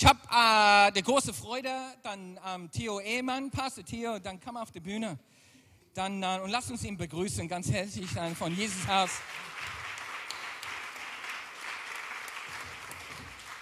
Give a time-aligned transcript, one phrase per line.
[0.00, 1.72] Ich habe äh, die große Freude,
[2.04, 5.18] dann ähm, Theo Ehmann, Pastor Theo, dann komm auf die Bühne.
[5.92, 9.10] Dann, äh, und lass uns ihn begrüßen, ganz herzlich äh, von Jesus Haus.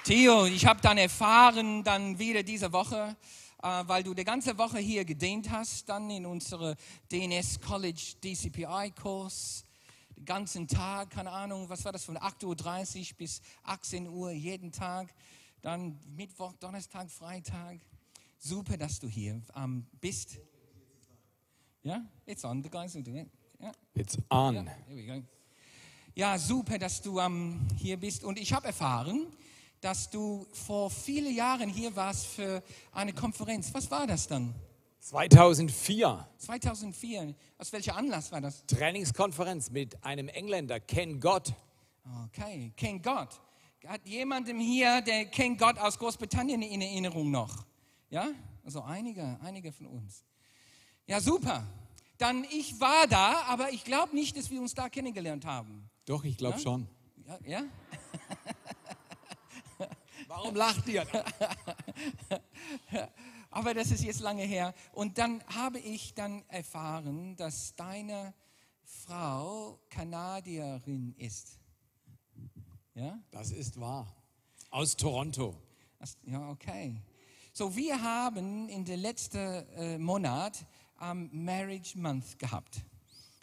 [0.05, 3.17] Theo, ich habe dann erfahren, dann wieder diese Woche,
[3.63, 6.77] äh, weil du die ganze Woche hier gedient hast, dann in unsere
[7.11, 9.65] DNS College DCPI Kurs,
[10.15, 12.45] den ganzen Tag, keine Ahnung, was war das von 8.30
[12.99, 15.09] Uhr bis 18 Uhr jeden Tag
[15.67, 17.81] dann Mittwoch, Donnerstag, Freitag.
[18.39, 20.39] Super, dass du hier ähm, bist.
[21.83, 22.63] Ja, it's on.
[22.63, 23.29] The guys will do it.
[23.61, 23.73] Yeah.
[23.95, 24.55] It's on.
[24.55, 25.27] Ja, here we go.
[26.15, 28.23] Ja, super, dass du ähm, hier bist.
[28.23, 29.27] Und ich habe erfahren,
[29.81, 33.75] dass du vor vielen Jahren hier warst für eine Konferenz.
[33.75, 34.55] Was war das dann?
[35.01, 36.29] 2004.
[36.39, 37.35] 2004.
[37.59, 38.65] Aus welcher Anlass war das?
[38.67, 41.53] Trainingskonferenz mit einem Engländer, Ken Gott.
[42.27, 43.41] Okay, Ken Gott.
[43.85, 47.65] Hat jemandem hier, der kennt Gott aus Großbritannien in Erinnerung noch?
[48.11, 48.29] Ja?
[48.65, 50.25] Also einige, einige von uns.
[51.07, 51.67] Ja, super.
[52.19, 55.89] Dann ich war da, aber ich glaube nicht, dass wir uns da kennengelernt haben.
[56.07, 56.63] Doch, ich glaube Ja?
[56.63, 56.89] schon.
[57.27, 57.39] Ja?
[57.45, 57.63] ja?
[60.27, 61.07] Warum lacht ihr?
[63.51, 64.75] Aber das ist jetzt lange her.
[64.93, 68.35] Und dann habe ich dann erfahren, dass deine
[68.85, 71.59] Frau Kanadierin ist.
[72.97, 73.21] Ja?
[73.31, 74.13] Das ist wahr.
[74.71, 75.55] Aus Toronto.
[76.25, 77.01] Ja, okay.
[77.53, 80.67] So, wir haben in der letzten äh, Monat
[81.01, 82.83] ähm, Marriage Month gehabt.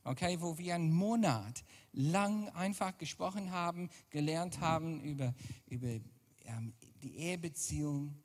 [0.04, 5.34] Okay, wo wir einen Monat lang einfach gesprochen haben, gelernt haben über,
[5.68, 5.88] über
[6.46, 6.74] ähm,
[7.04, 8.16] die Ehebeziehung,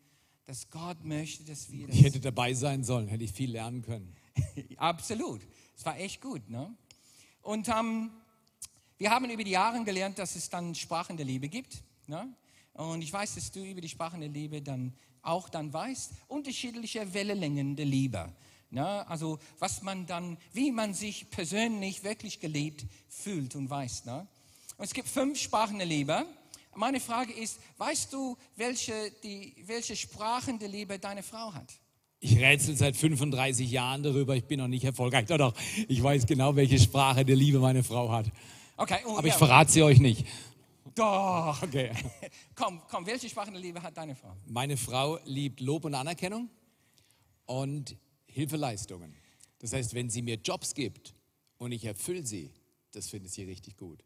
[0.46, 3.82] dass Gott möchte, dass wir das Ich hätte dabei sein sollen, hätte ich viel lernen
[3.82, 4.16] können.
[4.76, 5.42] Absolut.
[5.76, 6.48] Es war echt gut.
[6.48, 6.74] Ne?
[7.42, 8.10] Und ähm,
[8.98, 11.82] wir haben über die Jahre gelernt, dass es dann Sprachen der Liebe gibt.
[12.08, 12.28] Ne?
[12.74, 17.14] Und ich weiß, dass du über die Sprachen der Liebe dann auch dann weißt, unterschiedliche
[17.14, 18.32] Wellenlängen der Liebe.
[18.70, 19.08] Ne?
[19.08, 24.04] Also was man dann, wie man sich persönlich wirklich geliebt fühlt und weiß.
[24.04, 24.26] Ne?
[24.76, 26.26] Und es gibt fünf Sprachen der Liebe.
[26.75, 28.92] Meine Frage ist, weißt du, welche,
[29.22, 31.72] die, welche Sprachen der Liebe deine Frau hat?
[32.20, 35.26] Ich rätsel seit 35 Jahren darüber, ich bin noch nicht erfolgreich.
[35.26, 35.54] Doch, doch,
[35.88, 38.26] ich weiß genau, welche Sprache der Liebe meine Frau hat.
[38.78, 40.27] Okay, oh, Aber ich verrate sie euch nicht.
[40.94, 41.62] Doch.
[41.62, 41.93] Okay.
[42.55, 44.34] Komm, komm, welche Sprachen der Liebe hat deine Frau?
[44.47, 46.49] Meine Frau liebt Lob und Anerkennung
[47.47, 47.97] und
[48.27, 49.15] Hilfeleistungen.
[49.61, 51.15] Das heißt, wenn sie mir Jobs gibt
[51.59, 52.50] und ich erfülle sie,
[52.93, 54.03] das findet sie richtig gut.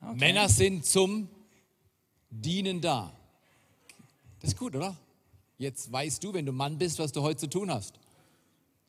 [0.00, 0.16] Okay.
[0.16, 1.28] Männer sind zum
[2.30, 3.12] Dienen da.
[4.40, 4.96] Das ist gut, oder?
[5.58, 7.98] Jetzt weißt du, wenn du Mann bist, was du heute zu tun hast.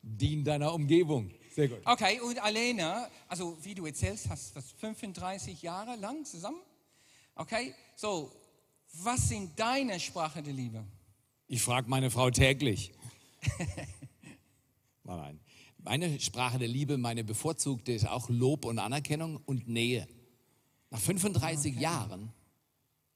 [0.02, 1.30] Dien deiner Umgebung.
[1.50, 1.80] Sehr gut.
[1.84, 6.60] Okay, und Alena, also wie du erzählst, hast du 35 Jahre lang zusammen?
[7.34, 8.30] Okay, so,
[8.92, 10.84] was sind deine Sprachen der Liebe?
[11.48, 12.92] Ich frage meine Frau täglich.
[15.04, 15.40] Nein.
[15.78, 20.06] Meine Sprache der Liebe, meine bevorzugte ist auch Lob und Anerkennung und Nähe.
[20.90, 22.32] Nach 35 Jahren,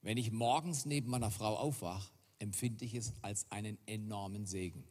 [0.01, 4.83] wenn ich morgens neben meiner Frau aufwache, empfinde ich es als einen enormen Segen.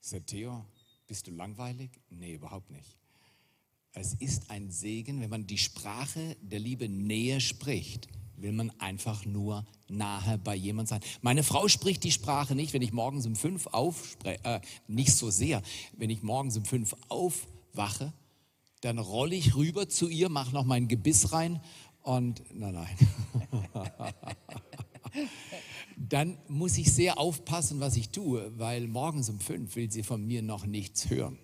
[0.00, 0.64] Sagt Theo,
[1.10, 1.90] bist du langweilig?
[2.08, 2.96] Nee, überhaupt nicht.
[3.94, 8.06] Es ist ein Segen, wenn man die Sprache der Liebe Nähe spricht,
[8.36, 11.00] will man einfach nur nahe bei jemand sein.
[11.20, 15.30] Meine Frau spricht die Sprache nicht, wenn ich morgens um fünf aufspreche, äh, nicht so
[15.30, 15.64] sehr,
[15.96, 18.12] wenn ich morgens um fünf aufwache,
[18.80, 21.60] dann rolle ich rüber zu ihr, mache noch mein Gebiss rein
[22.02, 22.96] und, nein, nein.
[26.08, 30.26] dann muss ich sehr aufpassen, was ich tue, weil morgens um fünf will sie von
[30.26, 31.38] mir noch nichts hören.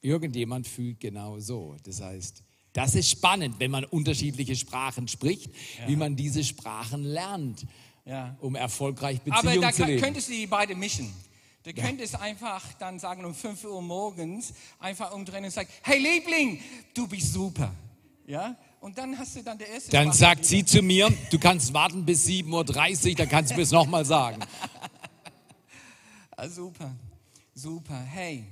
[0.00, 1.76] Irgendjemand fühlt genau so.
[1.84, 2.42] Das heißt,
[2.72, 5.50] das ist spannend, wenn man unterschiedliche Sprachen spricht,
[5.86, 7.66] wie man diese Sprachen lernt,
[8.04, 8.36] Ja.
[8.40, 10.02] um erfolgreich Aber Beziehungen da zu kann, leben.
[10.02, 11.12] könntest du die beide mischen.
[11.62, 16.58] Du könntest einfach dann sagen, um 5 Uhr morgens einfach umdrehen und sagen, hey Liebling,
[16.94, 17.72] du bist super.
[18.26, 18.56] Ja?
[18.82, 22.04] Und dann hast du dann der erste Dann sagt sie zu mir, du kannst warten
[22.04, 24.42] bis 7.30 Uhr, dann kannst du es nochmal sagen.
[26.34, 26.96] Ah, super,
[27.54, 28.00] super.
[28.00, 28.44] Hey,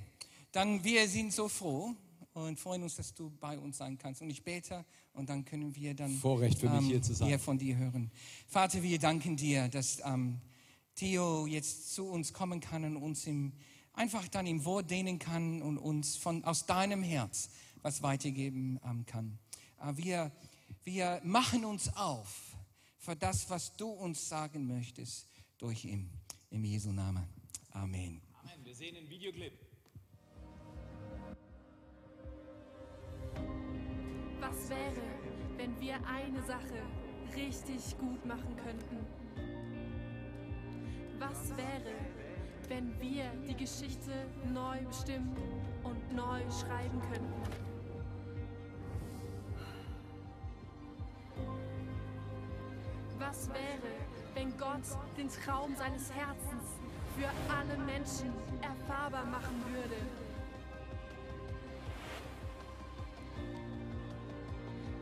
[0.52, 1.96] dann wir sind so froh
[2.34, 4.20] und freuen uns, dass du bei uns sein kannst.
[4.22, 4.84] Und ich bete
[5.14, 7.28] und dann können wir dann Vorrecht für mich, hier zu sein.
[7.28, 8.12] hier von dir hören.
[8.46, 10.40] Vater, wir danken dir, dass ähm,
[10.94, 13.52] Theo jetzt zu uns kommen kann und uns im,
[13.94, 17.48] einfach dann im Wort dienen kann und uns von, aus deinem Herz
[17.82, 19.38] was weitergeben ähm, kann.
[19.80, 20.32] Äh, wir,
[20.84, 22.56] wir machen uns auf
[22.98, 25.28] für das, was du uns sagen möchtest
[25.58, 26.10] durch ihn.
[26.50, 27.26] Im Jesu Namen.
[27.70, 28.20] Amen.
[28.42, 28.64] Amen.
[28.64, 29.52] Wir sehen einen Videoclip.
[34.40, 35.02] Was wäre,
[35.56, 36.82] wenn wir eine Sache
[37.36, 39.06] richtig gut machen könnten?
[41.18, 41.94] Was wäre,
[42.68, 45.36] wenn wir die Geschichte neu bestimmen
[45.84, 47.69] und neu schreiben könnten?
[53.20, 53.92] Was wäre,
[54.32, 54.80] wenn Gott
[55.18, 56.80] den Traum seines Herzens
[57.18, 58.32] für alle Menschen
[58.62, 59.96] erfahrbar machen würde?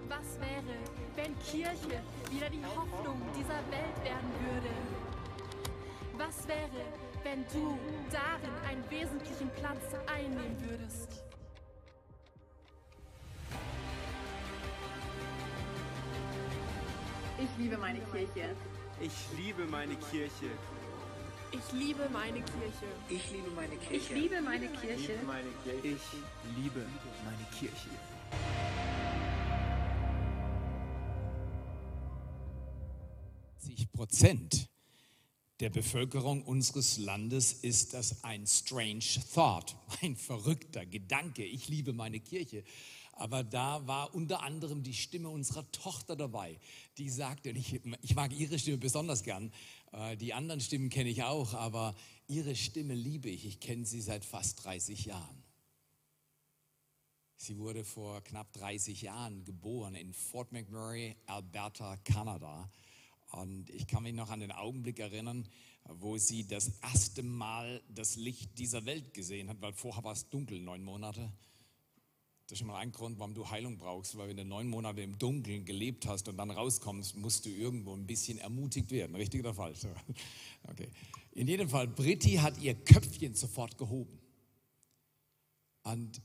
[0.08, 0.76] Was wäre,
[1.14, 4.74] wenn Kirche wieder die Hoffnung dieser Welt werden würde?
[6.16, 6.84] Was wäre,
[7.22, 7.78] wenn du
[8.10, 11.27] darin einen wesentlichen Platz einnehmen würdest?
[17.58, 18.55] Liebe meine Kirche.
[19.00, 20.50] Ich liebe meine Kirche.
[21.50, 22.87] Ich liebe meine Kirche.
[23.08, 23.96] Ich liebe meine Kirche.
[23.96, 24.69] Ich liebe meine
[25.64, 25.88] Kirche.
[25.88, 26.87] Ich liebe
[27.25, 27.90] meine Kirche.
[33.99, 34.69] Prozent
[35.58, 39.02] der Bevölkerung unseres Landes ist das ein strange
[39.34, 41.44] thought, ein verrückter Gedanke.
[41.44, 42.62] Ich liebe meine Kirche.
[43.18, 46.56] Aber da war unter anderem die Stimme unserer Tochter dabei,
[46.98, 49.52] die sagte, und ich, ich mag ihre Stimme besonders gern,
[49.92, 51.96] äh, die anderen Stimmen kenne ich auch, aber
[52.28, 53.44] ihre Stimme liebe ich.
[53.44, 55.42] Ich kenne sie seit fast 30 Jahren.
[57.34, 62.70] Sie wurde vor knapp 30 Jahren geboren in Fort McMurray, Alberta, Kanada.
[63.32, 65.48] Und ich kann mich noch an den Augenblick erinnern,
[65.84, 70.28] wo sie das erste Mal das Licht dieser Welt gesehen hat, weil vorher war es
[70.28, 71.32] dunkel, neun Monate.
[72.48, 75.02] Das ist schon mal ein Grund, warum du Heilung brauchst, weil wenn du neun Monate
[75.02, 79.14] im Dunkeln gelebt hast und dann rauskommst, musst du irgendwo ein bisschen ermutigt werden.
[79.14, 79.80] Richtig oder falsch?
[80.70, 80.88] Okay.
[81.32, 84.18] In jedem Fall, Britti hat ihr Köpfchen sofort gehoben.
[85.82, 86.22] Und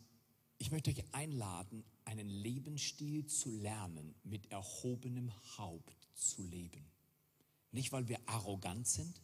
[0.57, 6.85] ich möchte euch einladen, einen Lebensstil zu lernen, mit erhobenem Haupt zu leben.
[7.71, 9.21] Nicht, weil wir arrogant sind,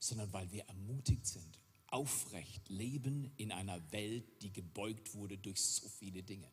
[0.00, 1.60] sondern weil wir ermutigt sind,
[1.90, 6.48] aufrecht leben in einer Welt, die gebeugt wurde durch so viele Dinge.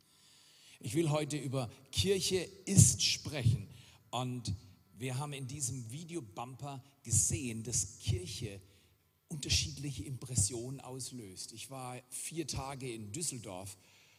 [0.79, 3.67] Ich will heute über Kirche ist sprechen
[4.11, 4.53] und
[4.97, 8.61] wir haben in diesem Videobumper gesehen, dass Kirche
[9.27, 11.51] unterschiedliche Impressionen auslöst.
[11.51, 13.77] Ich war vier Tage in Düsseldorf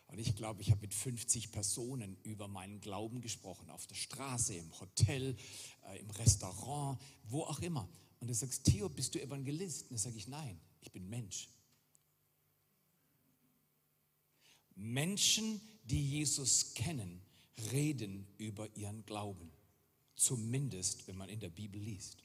[0.09, 4.55] und ich glaube, ich habe mit 50 Personen über meinen Glauben gesprochen, auf der Straße,
[4.55, 5.37] im Hotel,
[5.87, 7.88] äh, im Restaurant, wo auch immer.
[8.20, 9.82] Und du sagst, Theo, bist du Evangelist?
[9.82, 11.48] Und dann sage ich, nein, ich bin Mensch.
[14.75, 17.20] Menschen, die Jesus kennen,
[17.72, 19.50] reden über ihren Glauben.
[20.14, 22.25] Zumindest, wenn man in der Bibel liest.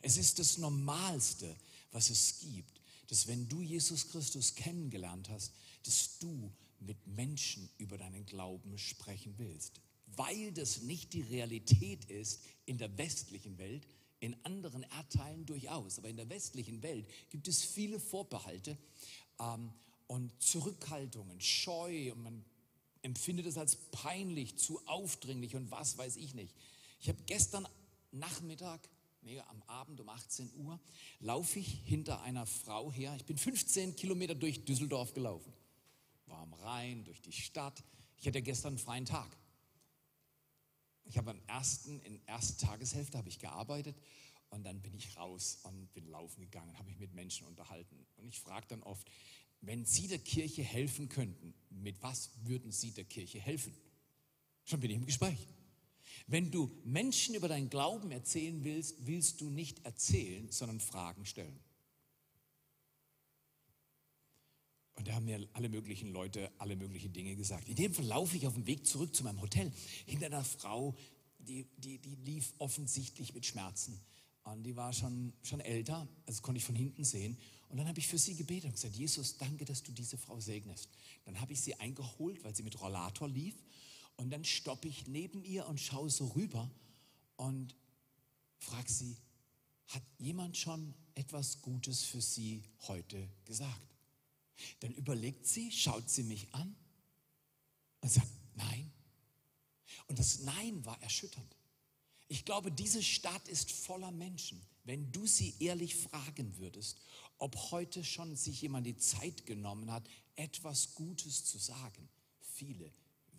[0.00, 1.56] Es ist das Normalste,
[1.90, 5.52] was es gibt, dass wenn du Jesus Christus kennengelernt hast,
[5.84, 9.80] dass du mit Menschen über deinen Glauben sprechen willst.
[10.16, 13.86] Weil das nicht die Realität ist in der westlichen Welt,
[14.24, 18.76] in anderen Erdteilen durchaus, aber in der westlichen Welt gibt es viele Vorbehalte
[19.40, 19.72] ähm,
[20.06, 22.44] und Zurückhaltungen, Scheu und man
[23.02, 26.54] empfindet es als peinlich, zu aufdringlich und was weiß ich nicht.
[27.00, 27.68] Ich habe gestern
[28.12, 28.80] Nachmittag,
[29.22, 30.80] nee, am Abend um 18 Uhr,
[31.20, 33.14] laufe ich hinter einer Frau her.
[33.16, 35.52] Ich bin 15 Kilometer durch Düsseldorf gelaufen
[36.26, 37.82] war am Rhein, durch die Stadt.
[38.18, 39.36] Ich hatte gestern einen freien Tag.
[41.04, 43.96] Ich habe am ersten, in ersten Tageshälfte habe ich gearbeitet
[44.50, 48.06] und dann bin ich raus und bin laufen gegangen, habe mich mit Menschen unterhalten.
[48.16, 49.10] Und ich frage dann oft,
[49.60, 53.74] wenn Sie der Kirche helfen könnten, mit was würden Sie der Kirche helfen?
[54.64, 55.38] Schon bin ich im Gespräch.
[56.26, 61.58] Wenn du Menschen über deinen Glauben erzählen willst, willst du nicht erzählen, sondern Fragen stellen.
[64.96, 67.68] Und da haben mir alle möglichen Leute alle möglichen Dinge gesagt.
[67.68, 69.72] In dem Fall laufe ich auf dem Weg zurück zu meinem Hotel
[70.06, 70.96] hinter einer Frau,
[71.38, 74.00] die, die, die lief offensichtlich mit Schmerzen.
[74.44, 77.38] Und die war schon, schon älter, also konnte ich von hinten sehen.
[77.68, 80.38] Und dann habe ich für sie gebetet und gesagt, Jesus, danke, dass du diese Frau
[80.38, 80.90] segnest.
[81.24, 83.54] Dann habe ich sie eingeholt, weil sie mit Rollator lief.
[84.16, 86.70] Und dann stoppe ich neben ihr und schaue so rüber
[87.36, 87.74] und
[88.58, 89.16] frage sie,
[89.88, 93.93] hat jemand schon etwas Gutes für sie heute gesagt?
[94.80, 96.74] Dann überlegt sie, schaut sie mich an
[98.00, 98.92] und sagt, nein.
[100.06, 101.56] Und das Nein war erschütternd.
[102.28, 104.64] Ich glaube, diese Stadt ist voller Menschen.
[104.84, 106.98] Wenn du sie ehrlich fragen würdest,
[107.38, 112.08] ob heute schon sich jemand die Zeit genommen hat, etwas Gutes zu sagen,
[112.40, 112.92] viele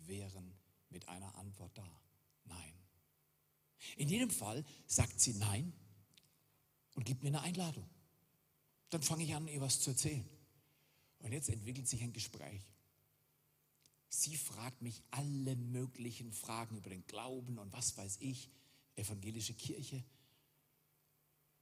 [0.06, 0.52] wären
[0.90, 2.00] mit einer Antwort da.
[2.44, 2.72] Nein.
[3.96, 5.72] In jedem Fall sagt sie Nein
[6.94, 7.88] und gibt mir eine Einladung.
[8.90, 10.28] Dann fange ich an, ihr was zu erzählen.
[11.26, 12.62] Und jetzt entwickelt sich ein Gespräch.
[14.08, 18.48] Sie fragt mich alle möglichen Fragen über den Glauben und was weiß ich,
[18.94, 20.04] evangelische Kirche.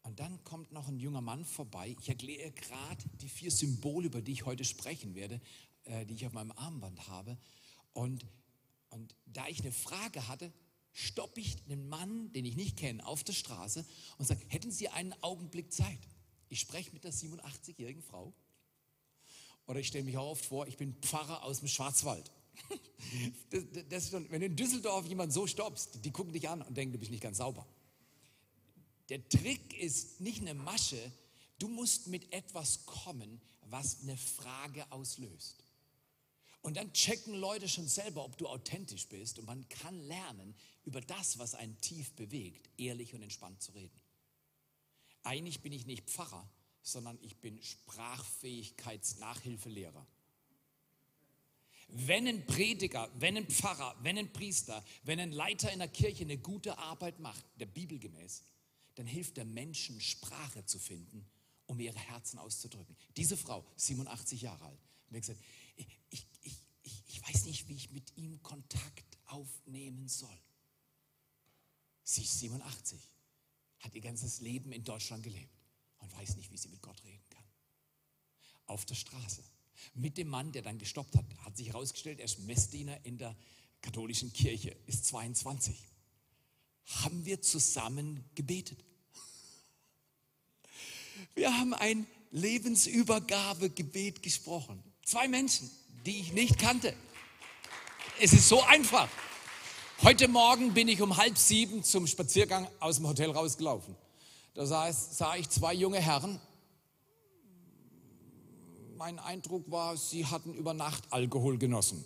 [0.03, 1.97] Und dann kommt noch ein junger Mann vorbei.
[1.99, 5.41] Ich erkläre gerade die vier Symbole, über die ich heute sprechen werde,
[5.85, 7.39] äh, die ich auf meinem Armband habe.
[7.95, 8.27] Und,
[8.91, 10.53] und da ich eine Frage hatte,
[10.93, 13.87] stoppe ich einen Mann, den ich nicht kenne, auf der Straße
[14.19, 16.01] und sage, hätten Sie einen Augenblick Zeit?
[16.51, 18.35] Ich spreche mit der 87-jährigen Frau.
[19.67, 22.31] Oder ich stelle mich auch oft vor, ich bin Pfarrer aus dem Schwarzwald.
[23.51, 26.95] Das, das schon, wenn in Düsseldorf jemand so stoppst, die gucken dich an und denken,
[26.95, 27.65] du bist nicht ganz sauber.
[29.09, 31.13] Der Trick ist nicht eine Masche,
[31.59, 35.63] du musst mit etwas kommen, was eine Frage auslöst.
[36.63, 40.55] Und dann checken Leute schon selber, ob du authentisch bist und man kann lernen,
[40.85, 44.01] über das, was einen tief bewegt, ehrlich und entspannt zu reden.
[45.23, 46.49] Eigentlich bin ich nicht Pfarrer,
[46.85, 50.07] sondern ich bin Sprachfähigkeitsnachhilfelehrer.
[51.89, 56.23] Wenn ein Prediger, wenn ein Pfarrer, wenn ein Priester, wenn ein Leiter in der Kirche
[56.25, 58.45] eine gute Arbeit macht, der Bibel gemäß,
[58.95, 61.29] dann hilft der Menschen Sprache zu finden,
[61.67, 62.97] um ihre Herzen auszudrücken.
[63.17, 64.79] Diese Frau, 87 Jahre alt,
[65.11, 65.41] hat gesagt,
[65.77, 66.61] ich, ich, ich,
[67.07, 70.37] ich weiß nicht, wie ich mit ihm Kontakt aufnehmen soll.
[72.03, 73.01] Sie ist 87,
[73.81, 75.64] hat ihr ganzes Leben in Deutschland gelebt
[76.05, 77.45] und weiß nicht, wie sie mit Gott reden kann.
[78.67, 79.43] Auf der Straße.
[79.95, 83.37] Mit dem Mann, der dann gestoppt hat, hat sich herausgestellt, er ist Messdiener in der
[83.83, 85.77] katholischen Kirche, ist 22.
[87.03, 88.85] Haben wir zusammen gebetet.
[91.35, 94.83] Wir haben ein Lebensübergabegebet gesprochen.
[95.05, 95.71] Zwei Menschen,
[96.05, 96.95] die ich nicht kannte.
[98.21, 99.09] Es ist so einfach.
[100.03, 103.97] Heute Morgen bin ich um halb sieben zum Spaziergang aus dem Hotel rausgelaufen.
[104.55, 106.41] Da sah, sah ich zwei junge Herren.
[108.97, 112.05] Mein Eindruck war, sie hatten über Nacht Alkohol genossen.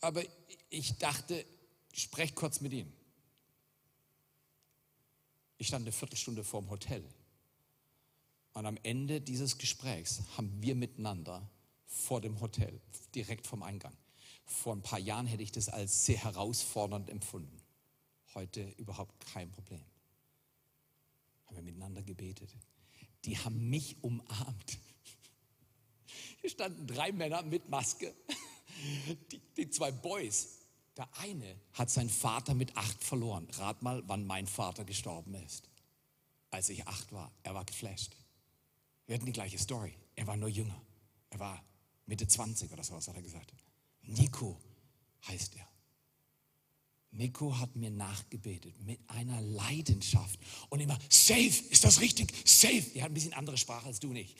[0.00, 0.22] Aber
[0.70, 1.44] ich dachte,
[1.92, 2.92] sprech kurz mit ihnen.
[5.58, 7.02] Ich stand eine Viertelstunde vorm Hotel.
[8.52, 11.48] Und am Ende dieses Gesprächs haben wir miteinander
[11.86, 12.80] vor dem Hotel,
[13.14, 13.96] direkt vom Eingang.
[14.44, 17.63] Vor ein paar Jahren hätte ich das als sehr herausfordernd empfunden.
[18.34, 19.84] Heute überhaupt kein Problem.
[21.46, 22.54] Haben wir miteinander gebetet.
[23.24, 24.78] Die haben mich umarmt.
[26.40, 28.14] Hier standen drei Männer mit Maske.
[29.30, 30.58] Die, die zwei Boys.
[30.96, 33.48] Der eine hat seinen Vater mit acht verloren.
[33.52, 35.68] Rat mal, wann mein Vater gestorben ist.
[36.50, 37.32] Als ich acht war.
[37.42, 38.14] Er war geflasht.
[39.06, 39.96] Wir hatten die gleiche Story.
[40.14, 40.80] Er war nur jünger.
[41.30, 41.64] Er war
[42.06, 43.52] Mitte 20 oder so, was hat er gesagt.
[44.02, 44.60] Nico
[45.26, 45.73] heißt er.
[47.14, 52.32] Nico hat mir nachgebetet mit einer Leidenschaft und immer, safe, ist das richtig?
[52.44, 52.84] Safe.
[52.94, 54.36] Er hat ein bisschen andere Sprache als du nicht.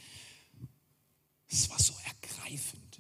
[1.49, 2.99] Es war so ergreifend.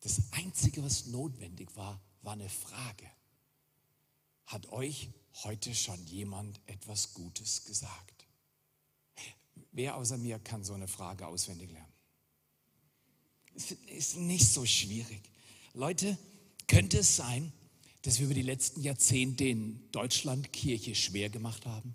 [0.00, 3.10] Das Einzige, was notwendig war, war eine Frage.
[4.46, 5.10] Hat euch
[5.44, 8.26] heute schon jemand etwas Gutes gesagt?
[9.72, 11.92] Wer außer mir kann so eine Frage auswendig lernen?
[13.54, 15.30] Es ist nicht so schwierig.
[15.74, 16.18] Leute,
[16.66, 17.52] könnte es sein,
[18.02, 21.94] dass wir über die letzten Jahrzehnte in Deutschland Kirche schwer gemacht haben?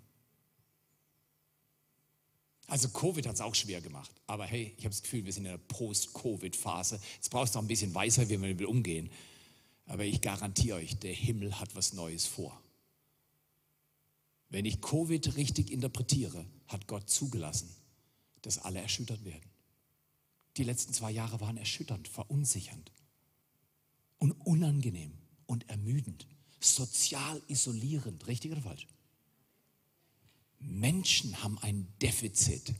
[2.68, 4.10] Also Covid hat es auch schwer gemacht.
[4.26, 7.00] Aber hey, ich habe das Gefühl, wir sind in einer Post-Covid-Phase.
[7.14, 9.10] Jetzt brauchst du auch ein bisschen Weisheit, wie wir damit umgehen.
[9.86, 12.60] Aber ich garantiere euch, der Himmel hat was Neues vor.
[14.48, 17.68] Wenn ich Covid richtig interpretiere, hat Gott zugelassen,
[18.42, 19.48] dass alle erschüttert werden.
[20.56, 22.90] Die letzten zwei Jahre waren erschütternd, verunsichernd
[24.18, 25.12] und unangenehm
[25.46, 26.26] und ermüdend,
[26.60, 28.86] sozial isolierend, richtig oder falsch?
[30.58, 32.74] Menschen haben ein Defizit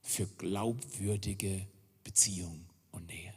[0.00, 1.66] für glaubwürdige
[2.02, 3.34] Beziehung und Nähe.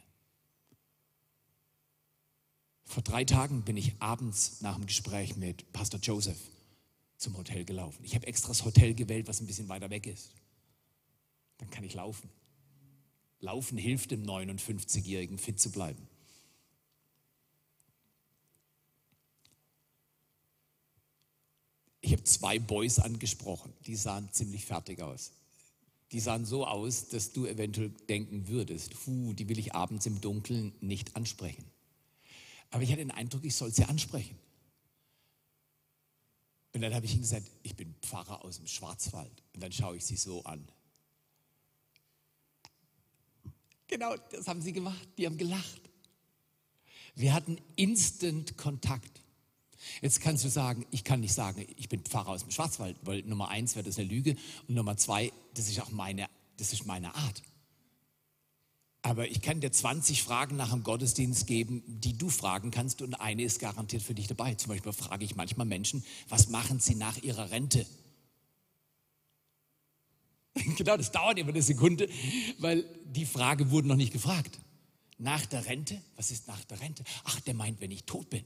[2.84, 6.38] Vor drei Tagen bin ich abends nach dem Gespräch mit Pastor Joseph
[7.18, 8.02] zum Hotel gelaufen.
[8.02, 10.32] Ich habe extra das Hotel gewählt, was ein bisschen weiter weg ist.
[11.58, 12.30] Dann kann ich laufen.
[13.40, 16.08] Laufen hilft dem 59-Jährigen, fit zu bleiben.
[22.08, 25.32] Ich habe zwei Boys angesprochen, die sahen ziemlich fertig aus.
[26.10, 30.18] Die sahen so aus, dass du eventuell denken würdest, hu, die will ich abends im
[30.18, 31.66] Dunkeln nicht ansprechen.
[32.70, 34.38] Aber ich hatte den Eindruck, ich soll sie ansprechen.
[36.72, 39.42] Und dann habe ich ihnen gesagt, ich bin Pfarrer aus dem Schwarzwald.
[39.52, 40.66] Und dann schaue ich sie so an.
[43.86, 45.06] Genau, das haben sie gemacht.
[45.18, 45.82] Die haben gelacht.
[47.14, 49.20] Wir hatten instant Kontakt.
[50.00, 53.22] Jetzt kannst du sagen, ich kann nicht sagen, ich bin Pfarrer aus dem Schwarzwald, weil
[53.22, 56.86] Nummer eins wäre das eine Lüge und Nummer zwei, das ist auch meine, das ist
[56.86, 57.42] meine Art.
[59.02, 63.14] Aber ich kann dir 20 Fragen nach dem Gottesdienst geben, die du fragen kannst und
[63.14, 64.54] eine ist garantiert für dich dabei.
[64.54, 67.86] Zum Beispiel frage ich manchmal Menschen, was machen sie nach ihrer Rente?
[70.76, 72.08] Genau, das dauert immer eine Sekunde,
[72.58, 74.58] weil die Frage wurde noch nicht gefragt.
[75.16, 76.02] Nach der Rente?
[76.16, 77.04] Was ist nach der Rente?
[77.24, 78.44] Ach, der meint, wenn ich tot bin.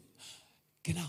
[0.83, 1.09] Genau.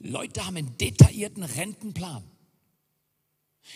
[0.00, 2.24] Leute haben einen detaillierten Rentenplan.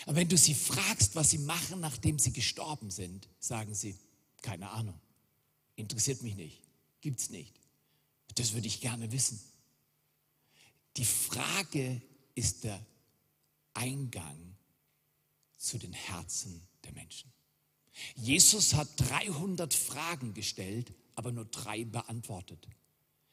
[0.05, 3.95] Aber wenn du sie fragst, was sie machen, nachdem sie gestorben sind, sagen sie,
[4.41, 4.99] keine Ahnung,
[5.75, 6.61] interessiert mich nicht,
[7.01, 7.53] gibt's nicht.
[8.35, 9.39] Das würde ich gerne wissen.
[10.97, 12.01] Die Frage
[12.33, 12.83] ist der
[13.73, 14.55] Eingang
[15.57, 17.31] zu den Herzen der Menschen.
[18.15, 22.67] Jesus hat 300 Fragen gestellt, aber nur drei beantwortet.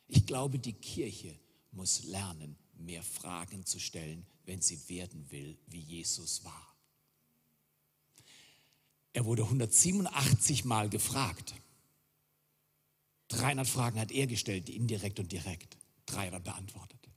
[0.08, 1.34] Ich glaube, die Kirche
[1.72, 6.76] muss lernen, mehr Fragen zu stellen, wenn sie werden will, wie Jesus war.
[9.12, 11.54] Er wurde 187 Mal gefragt.
[13.28, 15.76] 300 Fragen hat er gestellt, indirekt und direkt.
[16.06, 17.08] 300 beantwortet.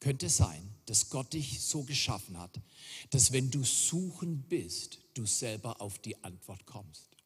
[0.00, 2.60] Könnte es sein, dass Gott dich so geschaffen hat,
[3.10, 7.16] dass wenn du suchen bist, du selber auf die Antwort kommst.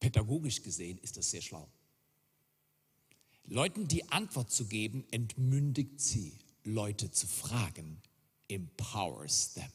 [0.00, 1.70] Pädagogisch gesehen ist das sehr schlau.
[3.44, 6.38] Leuten die Antwort zu geben, entmündigt sie.
[6.64, 8.00] Leute zu fragen,
[8.48, 9.70] empowers them.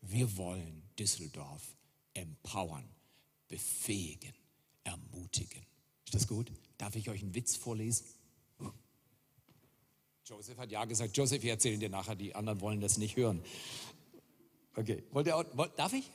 [0.00, 1.76] Wir wollen Düsseldorf
[2.14, 2.88] empowern,
[3.48, 4.32] befähigen,
[4.84, 5.62] ermutigen.
[6.04, 6.50] Ist das gut?
[6.78, 8.06] Darf ich euch einen Witz vorlesen?
[10.24, 13.42] Joseph hat ja gesagt, Joseph, ich erzähle dir nachher, die anderen wollen das nicht hören.
[14.76, 16.10] Okay, wollt ihr wollt, darf ich?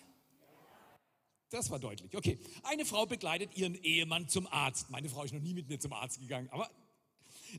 [1.53, 2.17] Das war deutlich.
[2.17, 4.89] Okay, eine Frau begleitet ihren Ehemann zum Arzt.
[4.89, 6.67] Meine Frau ist noch nie mit mir zum Arzt gegangen, aber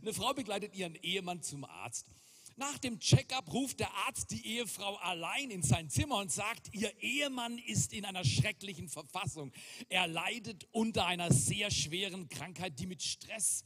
[0.02, 2.08] eine Frau begleitet ihren Ehemann zum Arzt.
[2.56, 6.92] Nach dem Checkup ruft der Arzt die Ehefrau allein in sein Zimmer und sagt, ihr
[7.00, 9.52] Ehemann ist in einer schrecklichen Verfassung.
[9.88, 13.64] Er leidet unter einer sehr schweren Krankheit, die mit Stress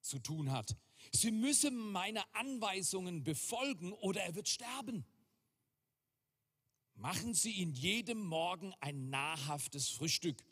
[0.00, 0.76] zu tun hat.
[1.10, 5.04] Sie müsse meine Anweisungen befolgen oder er wird sterben.
[6.96, 10.42] Machen Sie ihn jedem Morgen ein nahrhaftes Frühstück.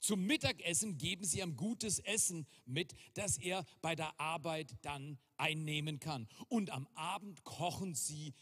[0.00, 6.00] Zum Mittagessen geben Sie ihm gutes Essen mit, das er bei der Arbeit dann einnehmen
[6.00, 6.28] kann.
[6.48, 8.34] Und am Abend kochen Sie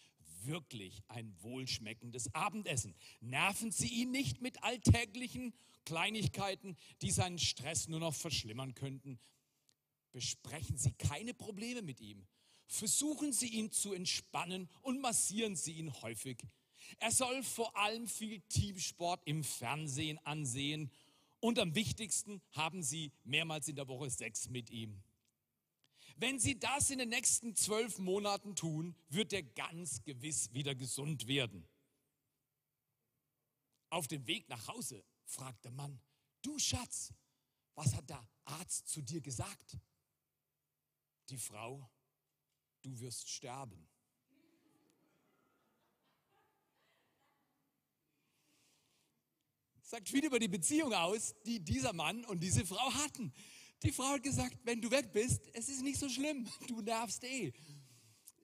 [0.42, 2.94] wirklich ein wohlschmeckendes Abendessen.
[3.20, 9.18] Nerven Sie ihn nicht mit alltäglichen Kleinigkeiten, die seinen Stress nur noch verschlimmern könnten.
[10.12, 12.26] Besprechen Sie keine Probleme mit ihm.
[12.66, 16.38] Versuchen Sie ihn zu entspannen und massieren Sie ihn häufig.
[16.98, 20.90] Er soll vor allem viel Teamsport im Fernsehen ansehen
[21.40, 25.02] und am wichtigsten haben Sie mehrmals in der Woche Sex mit ihm.
[26.16, 31.26] Wenn Sie das in den nächsten zwölf Monaten tun, wird er ganz gewiss wieder gesund
[31.26, 31.66] werden.
[33.90, 36.00] Auf dem Weg nach Hause fragt der Mann,
[36.42, 37.12] du Schatz,
[37.74, 39.78] was hat der Arzt zu dir gesagt?
[41.28, 41.90] Die Frau,
[42.82, 43.88] du wirst sterben.
[49.84, 53.34] Sagt viel über die Beziehung aus, die dieser Mann und diese Frau hatten.
[53.82, 57.22] Die Frau hat gesagt, wenn du weg bist, es ist nicht so schlimm, du nervst
[57.24, 57.52] eh.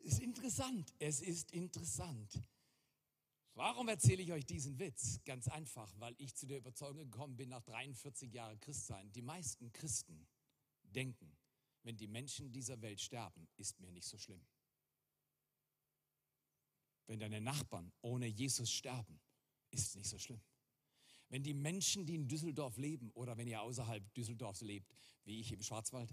[0.03, 2.43] Ist interessant, es ist interessant.
[3.55, 5.21] Warum erzähle ich euch diesen Witz?
[5.25, 9.73] Ganz einfach, weil ich zu der Überzeugung gekommen bin, nach 43 Jahren Christsein, die meisten
[9.73, 10.29] Christen
[10.83, 11.35] denken,
[11.85, 14.45] wenn die Menschen dieser Welt sterben, ist mir nicht so schlimm.
[17.07, 19.21] Wenn deine Nachbarn ohne Jesus sterben,
[19.71, 20.43] ist es nicht so schlimm.
[21.31, 24.93] Wenn die Menschen, die in Düsseldorf leben oder wenn ihr außerhalb Düsseldorfs lebt,
[25.25, 26.13] wie ich im Schwarzwald,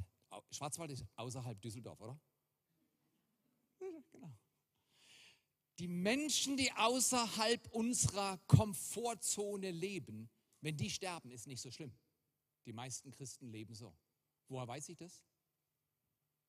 [0.51, 2.19] Schwarzwald ist außerhalb Düsseldorf, oder?
[4.11, 4.31] Genau.
[5.79, 10.29] Die Menschen, die außerhalb unserer Komfortzone leben,
[10.61, 11.97] wenn die sterben, ist nicht so schlimm.
[12.65, 13.95] Die meisten Christen leben so.
[14.49, 15.23] Woher weiß ich das?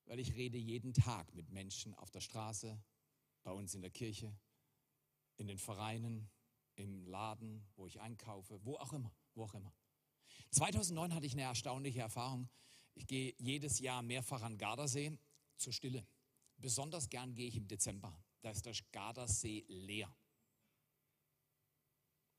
[0.04, 2.83] Weil ich rede jeden Tag mit Menschen auf der Straße,
[3.42, 4.35] bei uns in der Kirche,
[5.37, 6.31] in den Vereinen,
[6.78, 9.72] im Laden, wo ich einkaufe, wo auch immer, wo auch immer.
[10.50, 12.48] 2009 hatte ich eine erstaunliche Erfahrung.
[12.94, 15.18] Ich gehe jedes Jahr mehrfach an Gardasee
[15.56, 16.06] zur Stille.
[16.56, 18.16] Besonders gern gehe ich im Dezember.
[18.40, 20.14] Da ist der Gardasee leer.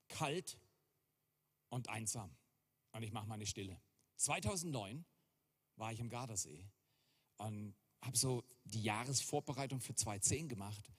[0.08, 0.58] Kalt
[1.68, 2.36] und einsam.
[2.92, 3.80] Und ich mache meine Stille.
[4.16, 5.04] 2009
[5.76, 6.68] war ich im Gardasee
[7.36, 10.90] und habe so die Jahresvorbereitung für 2010 gemacht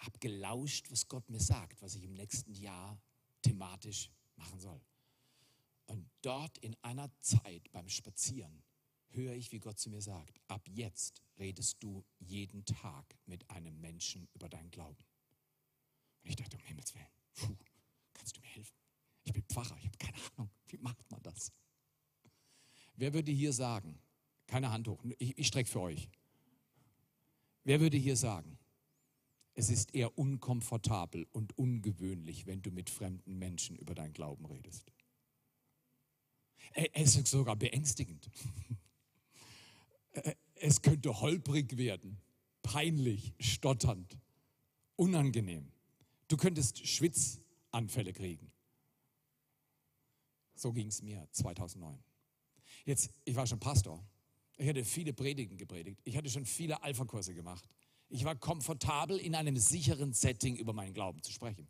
[0.00, 3.00] habe gelauscht, was Gott mir sagt, was ich im nächsten Jahr
[3.42, 4.80] thematisch machen soll.
[5.86, 8.62] Und dort in einer Zeit beim Spazieren
[9.08, 13.80] höre ich, wie Gott zu mir sagt, ab jetzt redest du jeden Tag mit einem
[13.80, 15.04] Menschen über deinen Glauben.
[16.22, 17.56] Und ich dachte, um Himmels Willen, puh,
[18.14, 18.76] kannst du mir helfen?
[19.24, 19.76] Ich bin Pfarrer.
[19.78, 21.52] Ich habe keine Ahnung, wie macht man das?
[22.94, 24.00] Wer würde hier sagen,
[24.46, 26.08] keine Hand hoch, ich, ich strecke für euch.
[27.64, 28.59] Wer würde hier sagen,
[29.54, 34.92] es ist eher unkomfortabel und ungewöhnlich, wenn du mit fremden Menschen über deinen Glauben redest?
[36.92, 38.30] Es ist sogar beängstigend.
[40.62, 42.20] Es könnte holprig werden,
[42.62, 44.18] peinlich, stotternd,
[44.96, 45.72] unangenehm.
[46.28, 48.52] Du könntest Schwitzanfälle kriegen.
[50.54, 51.98] So ging es mir 2009.
[52.84, 54.04] Jetzt, ich war schon Pastor.
[54.58, 55.98] Ich hatte viele Predigten gepredigt.
[56.04, 57.66] Ich hatte schon viele Alpha-Kurse gemacht.
[58.10, 61.68] Ich war komfortabel, in einem sicheren Setting über meinen Glauben zu sprechen.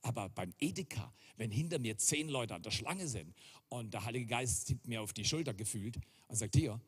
[0.00, 3.34] Aber beim Edeka, wenn hinter mir zehn Leute an der Schlange sind
[3.68, 6.80] und der Heilige Geist sieht mir auf die Schulter gefühlt und sagt, hier,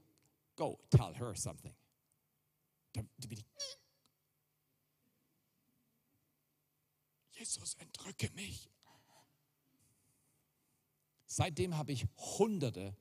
[0.57, 1.75] go, tell her something.
[2.95, 3.45] Da, da bin ich,
[7.33, 8.71] Jesus, entrücke mich.
[11.27, 12.97] Seitdem habe ich hunderte,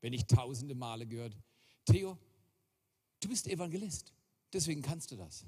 [0.00, 1.36] wenn nicht tausende Male gehört,
[1.86, 2.16] Theo,
[3.18, 4.12] du bist Evangelist,
[4.52, 5.46] deswegen kannst du das.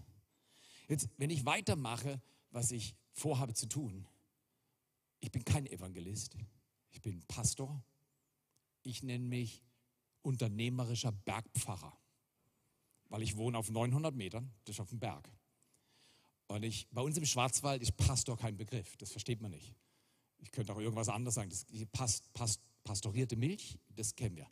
[0.88, 4.06] Jetzt, wenn ich weitermache, was ich vorhabe zu tun,
[5.20, 6.36] ich bin kein Evangelist,
[6.90, 7.82] ich bin Pastor,
[8.82, 9.62] ich nenne mich
[10.22, 11.96] unternehmerischer Bergpfarrer,
[13.08, 15.30] weil ich wohne auf 900 Metern, das ist auf dem Berg.
[16.48, 19.74] Und ich, bei uns im Schwarzwald ist Pastor kein Begriff, das versteht man nicht.
[20.38, 21.50] Ich könnte auch irgendwas anderes sagen.
[21.50, 24.50] Das Past, Past, pastorierte Milch, das kennen wir.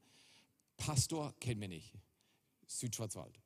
[0.76, 1.92] Pastor kennen wir nicht.
[2.66, 3.38] Südschwarzwald.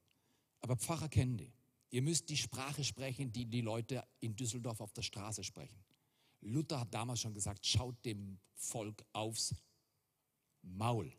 [0.64, 1.52] Aber Pfarrer kennen die.
[1.90, 5.78] Ihr müsst die Sprache sprechen, die die Leute in Düsseldorf auf der Straße sprechen.
[6.40, 9.54] Luther hat damals schon gesagt, schaut dem Volk aufs
[10.62, 11.12] Maul.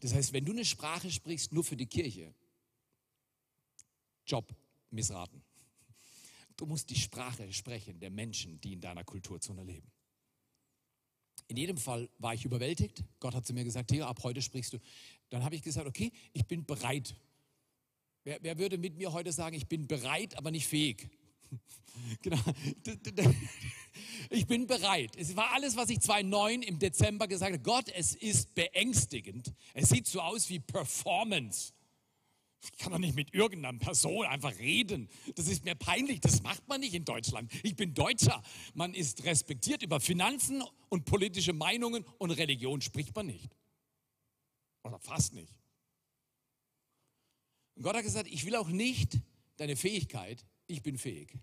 [0.00, 2.34] Das heißt, wenn du eine Sprache sprichst, nur für die Kirche,
[4.26, 4.56] Job
[4.90, 5.44] missraten.
[6.56, 9.92] Du musst die Sprache sprechen der Menschen, die in deiner Kulturzone leben.
[11.48, 13.04] In jedem Fall war ich überwältigt.
[13.20, 14.78] Gott hat zu mir gesagt, Theo, ab heute sprichst du.
[15.28, 17.14] Dann habe ich gesagt, okay, ich bin bereit.
[18.24, 21.10] Wer, wer würde mit mir heute sagen, ich bin bereit, aber nicht fähig?
[22.22, 22.38] genau.
[24.30, 25.14] Ich bin bereit.
[25.16, 27.62] Es war alles, was ich 2009 im Dezember gesagt habe.
[27.62, 29.52] Gott, es ist beängstigend.
[29.74, 31.72] Es sieht so aus wie Performance.
[32.62, 35.10] Ich kann doch nicht mit irgendeiner Person einfach reden.
[35.34, 36.20] Das ist mir peinlich.
[36.20, 37.52] Das macht man nicht in Deutschland.
[37.62, 38.42] Ich bin Deutscher.
[38.72, 43.54] Man ist respektiert über Finanzen und politische Meinungen und Religion spricht man nicht.
[44.82, 45.52] Oder fast nicht.
[47.74, 49.18] Und Gott hat gesagt, ich will auch nicht
[49.56, 51.38] deine Fähigkeit, ich bin fähig.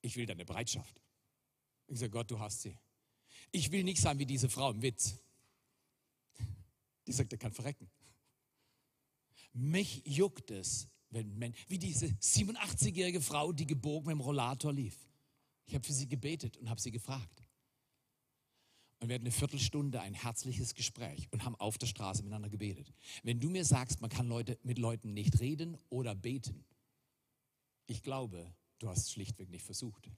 [0.00, 1.02] Ich will deine Bereitschaft.
[1.86, 2.76] Ich sage, Gott, du hast sie.
[3.50, 5.18] Ich will nicht sein wie diese Frau im Witz.
[7.06, 7.90] Die sagt, er kann verrecken.
[9.52, 14.96] Mich juckt es, wenn Menschen, wie diese 87-jährige Frau, die gebogen mit dem Rollator lief.
[15.64, 17.42] Ich habe für sie gebetet und habe sie gefragt.
[19.00, 22.92] Und wir hatten eine Viertelstunde ein herzliches Gespräch und haben auf der Straße miteinander gebetet.
[23.22, 26.64] Wenn du mir sagst, man kann Leute, mit Leuten nicht reden oder beten,
[27.86, 30.10] ich glaube, du hast es schlichtweg nicht versucht.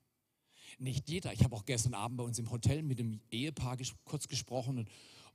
[0.79, 1.33] Nicht jeder.
[1.33, 4.89] Ich habe auch gestern Abend bei uns im Hotel mit dem Ehepaar kurz gesprochen und,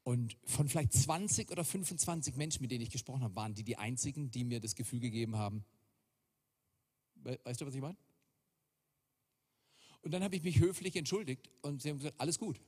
[0.04, 3.78] und von vielleicht 20 oder 25 Menschen, mit denen ich gesprochen habe, waren die die
[3.78, 5.64] einzigen, die mir das Gefühl gegeben haben,
[7.44, 7.98] weißt du, was ich meine?
[10.02, 12.62] Und dann habe ich mich höflich entschuldigt und sie haben gesagt, alles gut.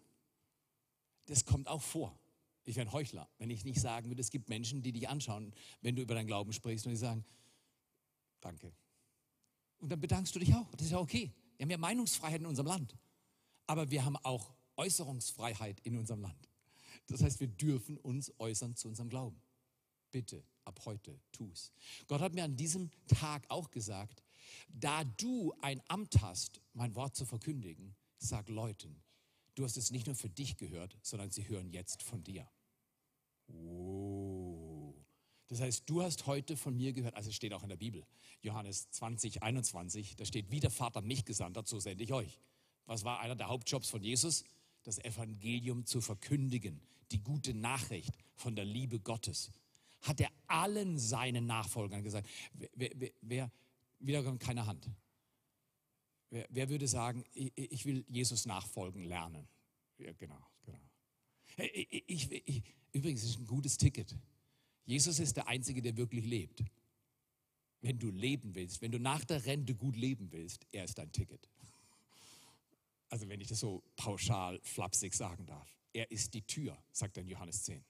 [1.27, 2.17] Das kommt auch vor.
[2.65, 5.53] Ich wäre ein Heuchler, wenn ich nicht sagen würde, es gibt Menschen, die dich anschauen,
[5.81, 7.23] wenn du über deinen Glauben sprichst und die sagen,
[8.41, 8.73] danke.
[9.79, 10.69] Und dann bedankst du dich auch.
[10.75, 11.31] Das ist ja okay.
[11.55, 12.97] Wir haben ja Meinungsfreiheit in unserem Land.
[13.67, 16.49] Aber wir haben auch Äußerungsfreiheit in unserem Land.
[17.07, 19.41] Das heißt, wir dürfen uns äußern zu unserem Glauben.
[20.11, 21.71] Bitte, ab heute, tu's.
[22.07, 24.23] Gott hat mir an diesem Tag auch gesagt,
[24.67, 29.01] da du ein Amt hast, mein Wort zu verkündigen, sag Leuten,
[29.57, 32.47] du hast es nicht nur für dich gehört, sondern sie hören jetzt von dir.
[33.47, 34.93] Oh.
[35.47, 38.05] Das heißt, du hast heute von mir gehört, also es steht auch in der Bibel,
[38.41, 42.39] Johannes 20, 21, da steht, wie der Vater mich gesandt hat, so sende ich euch.
[42.85, 44.43] Was war einer der Hauptjobs von Jesus?
[44.83, 49.51] Das Evangelium zu verkündigen, die gute Nachricht von der Liebe Gottes.
[50.01, 52.29] Hat er allen seinen Nachfolgern gesagt.
[52.53, 53.51] Wer, wer, wer
[53.99, 54.89] wieder keine Hand.
[56.29, 59.47] Wer, wer würde sagen, ich, ich, will Jesus nachfolgen lernen?
[59.97, 60.79] Ja, genau, genau.
[61.57, 64.15] Ich, ich, übrigens, ist ein gutes Ticket.
[64.85, 66.63] Jesus ist der Einzige, der wirklich lebt.
[67.81, 71.11] Wenn du leben willst, wenn du nach der Rente gut leben willst, er ist dein
[71.11, 71.47] Ticket.
[73.09, 75.73] Also wenn ich das so pauschal, flapsig sagen darf.
[75.93, 77.81] Er ist die Tür, sagt er in Johannes 10.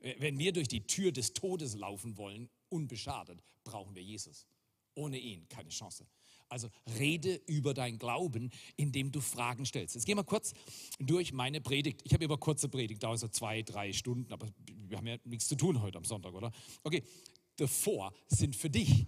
[0.00, 4.48] Wenn wir durch die Tür des Todes laufen wollen, unbeschadet, brauchen wir Jesus.
[4.94, 6.08] Ohne ihn keine Chance.
[6.48, 9.94] Also rede über dein Glauben, indem du Fragen stellst.
[9.94, 10.54] Jetzt gehen wir kurz
[10.98, 12.00] durch meine Predigt.
[12.04, 15.48] Ich habe immer kurze Predigt, dauert so zwei, drei Stunden, aber wir haben ja nichts
[15.48, 16.50] zu tun heute am Sonntag, oder?
[16.82, 17.02] Okay,
[17.58, 19.06] the four sind für dich.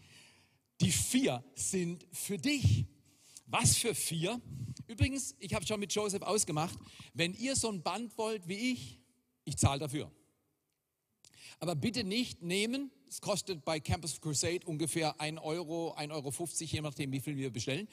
[0.81, 2.87] Die vier sind für dich.
[3.47, 4.41] Was für vier?
[4.87, 6.79] Übrigens, ich habe schon mit Joseph ausgemacht,
[7.15, 9.01] wenn ihr so ein Band wollt wie ich,
[9.45, 10.11] ich zahle dafür.
[11.59, 16.81] Aber bitte nicht nehmen, es kostet bei Campus Crusade ungefähr 1 Euro, 1,50 Euro, je
[16.81, 17.89] nachdem, wie viel wir bestellen.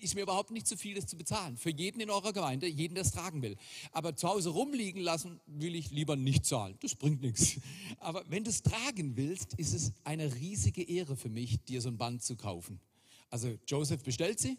[0.00, 1.56] Ist mir überhaupt nicht zu viel, das zu bezahlen.
[1.56, 3.56] Für jeden in eurer Gemeinde, jeden, der es tragen will.
[3.90, 6.76] Aber zu Hause rumliegen lassen, will ich lieber nicht zahlen.
[6.80, 7.56] Das bringt nichts.
[7.98, 11.88] Aber wenn du es tragen willst, ist es eine riesige Ehre für mich, dir so
[11.88, 12.80] ein Band zu kaufen.
[13.30, 14.58] Also Joseph bestellt sie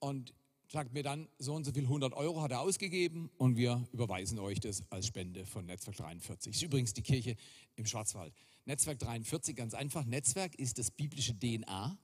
[0.00, 0.32] und
[0.68, 4.38] sagt mir dann, so und so viel 100 Euro hat er ausgegeben und wir überweisen
[4.38, 6.52] euch das als Spende von Netzwerk 43.
[6.52, 7.36] Das ist übrigens die Kirche
[7.76, 8.34] im Schwarzwald.
[8.66, 10.04] Netzwerk 43, ganz einfach.
[10.04, 11.98] Netzwerk ist das biblische DNA.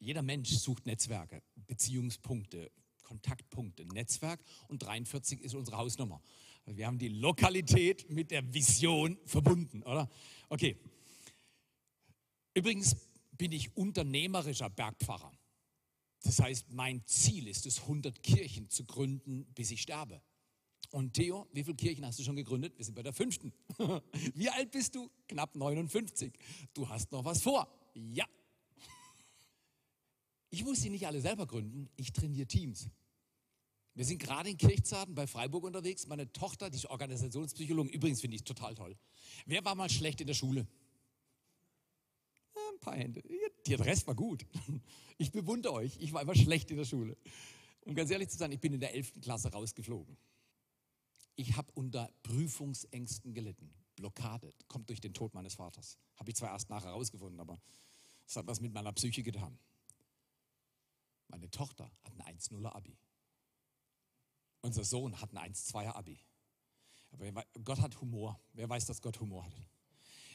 [0.00, 2.72] Jeder Mensch sucht Netzwerke, Beziehungspunkte,
[3.04, 6.20] Kontaktpunkte, Netzwerk und 43 ist unsere Hausnummer.
[6.66, 10.10] Wir haben die Lokalität mit der Vision verbunden, oder?
[10.48, 10.76] Okay.
[12.52, 12.96] Übrigens
[13.30, 15.32] bin ich unternehmerischer Bergpfarrer.
[16.22, 20.20] Das heißt, mein Ziel ist es, 100 Kirchen zu gründen, bis ich sterbe.
[20.90, 22.76] Und Theo, wie viele Kirchen hast du schon gegründet?
[22.76, 23.52] Wir sind bei der fünften.
[24.34, 25.10] Wie alt bist du?
[25.28, 26.32] Knapp 59.
[26.72, 27.68] Du hast noch was vor.
[27.94, 28.24] Ja.
[30.50, 32.88] Ich muss sie nicht alle selber gründen, ich trainiere Teams.
[33.94, 36.06] Wir sind gerade in Kirchzarten bei Freiburg unterwegs.
[36.06, 38.96] Meine Tochter, die ist Organisationspsychologin, übrigens finde ich total toll.
[39.44, 40.66] Wer war mal schlecht in der Schule?
[42.94, 43.22] Hände.
[43.66, 44.46] Der Rest war gut.
[45.20, 45.96] Ich bewundere euch.
[45.98, 47.16] Ich war immer schlecht in der Schule.
[47.80, 49.20] Um ganz ehrlich zu sein, ich bin in der 11.
[49.20, 50.16] Klasse rausgeflogen.
[51.34, 53.74] Ich habe unter Prüfungsängsten gelitten.
[53.96, 55.98] Blockade, kommt durch den Tod meines Vaters.
[56.16, 57.60] Habe ich zwar erst nachher herausgefunden, aber
[58.28, 59.58] es hat was mit meiner Psyche getan.
[61.26, 62.96] Meine Tochter hat ein 1-0er Abi.
[64.60, 66.20] Unser Sohn hat ein 1-2er Abi.
[67.10, 68.40] Aber Gott hat Humor.
[68.52, 69.54] Wer weiß, dass Gott Humor hat?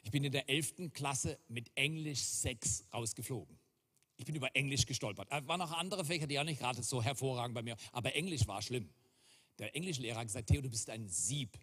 [0.04, 0.92] Ich bin in der 11.
[0.94, 3.58] Klasse mit Englisch 6 rausgeflogen.
[4.18, 5.28] Ich bin über Englisch gestolpert.
[5.32, 8.46] Es waren noch andere Fächer, die auch nicht gerade so hervorragend bei mir, aber Englisch
[8.48, 8.90] war schlimm.
[9.60, 11.58] Der Englischlehrer hat gesagt, Theo, du bist ein Sieb.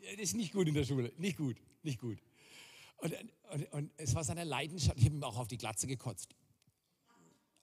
[0.00, 2.18] Das ist nicht gut in der Schule, nicht gut, nicht gut.
[2.98, 3.14] Und,
[3.52, 6.34] und, und es war seine Leidenschaft, ich habe ihm auch auf die Glatze gekotzt.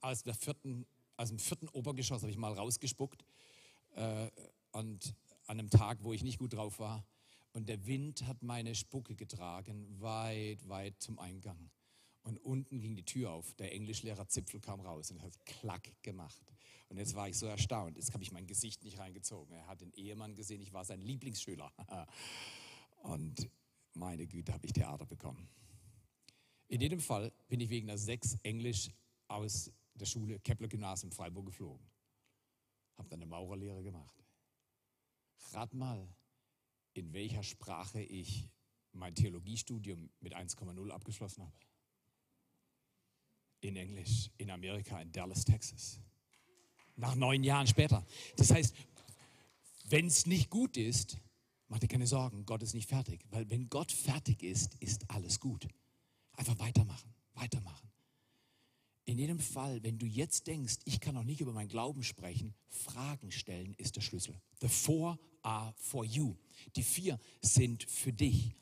[0.00, 3.24] Aus, vierten, aus dem vierten Obergeschoss habe ich mal rausgespuckt.
[3.94, 4.30] Äh,
[4.72, 5.14] und
[5.46, 7.04] an einem Tag, wo ich nicht gut drauf war,
[7.56, 11.70] und der Wind hat meine Spucke getragen, weit, weit zum Eingang.
[12.20, 13.54] Und unten ging die Tür auf.
[13.54, 16.42] Der Englischlehrer Zipfel kam raus und hat klack gemacht.
[16.90, 17.96] Und jetzt war ich so erstaunt.
[17.96, 19.54] Jetzt habe ich mein Gesicht nicht reingezogen.
[19.54, 21.72] Er hat den Ehemann gesehen, ich war sein Lieblingsschüler.
[23.04, 23.48] Und
[23.94, 25.48] meine Güte, habe ich Theater bekommen.
[26.68, 28.90] In jedem Fall bin ich wegen der sechs Englisch
[29.28, 31.88] aus der Schule Kepler Gymnasium Freiburg geflogen.
[32.98, 34.22] Habe dann eine Maurerlehre gemacht.
[35.52, 36.06] Rat mal,
[36.96, 38.48] in welcher Sprache ich
[38.92, 41.52] mein Theologiestudium mit 1,0 abgeschlossen habe.
[43.60, 46.00] In Englisch, in Amerika, in Dallas, Texas.
[46.96, 48.06] Nach neun Jahren später.
[48.36, 48.74] Das heißt,
[49.84, 51.18] wenn es nicht gut ist,
[51.68, 53.24] mach dir keine Sorgen, Gott ist nicht fertig.
[53.30, 55.68] Weil wenn Gott fertig ist, ist alles gut.
[56.32, 57.90] Einfach weitermachen, weitermachen.
[59.04, 62.54] In jedem Fall, wenn du jetzt denkst, ich kann noch nicht über meinen Glauben sprechen,
[62.68, 64.34] Fragen stellen ist der Schlüssel.
[64.60, 66.34] The four are for you.
[66.74, 68.52] Die vier sind für dich.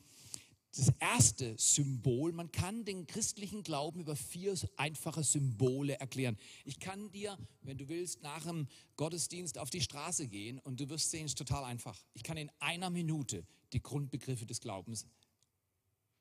[0.77, 6.37] Das erste Symbol, man kann den christlichen Glauben über vier einfache Symbole erklären.
[6.64, 8.66] Ich kann dir, wenn du willst, nach dem
[8.97, 12.05] Gottesdienst auf die Straße gehen und du wirst sehen, es ist total einfach.
[12.12, 15.07] Ich kann in einer Minute die Grundbegriffe des Glaubens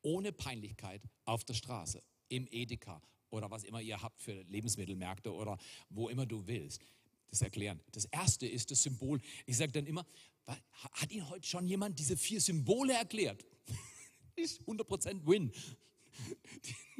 [0.04, 5.58] ohne Peinlichkeit auf der Straße, im Edeka, oder was immer ihr habt für Lebensmittelmärkte oder
[5.90, 6.86] wo immer du willst.
[7.32, 7.80] Das erklären.
[7.92, 9.20] Das erste ist das Symbol.
[9.48, 10.06] Ich sage dann immer,
[10.48, 13.46] hat Ihnen heute schon jemand diese vier Symbole erklärt?
[14.36, 15.52] ist 100% Win.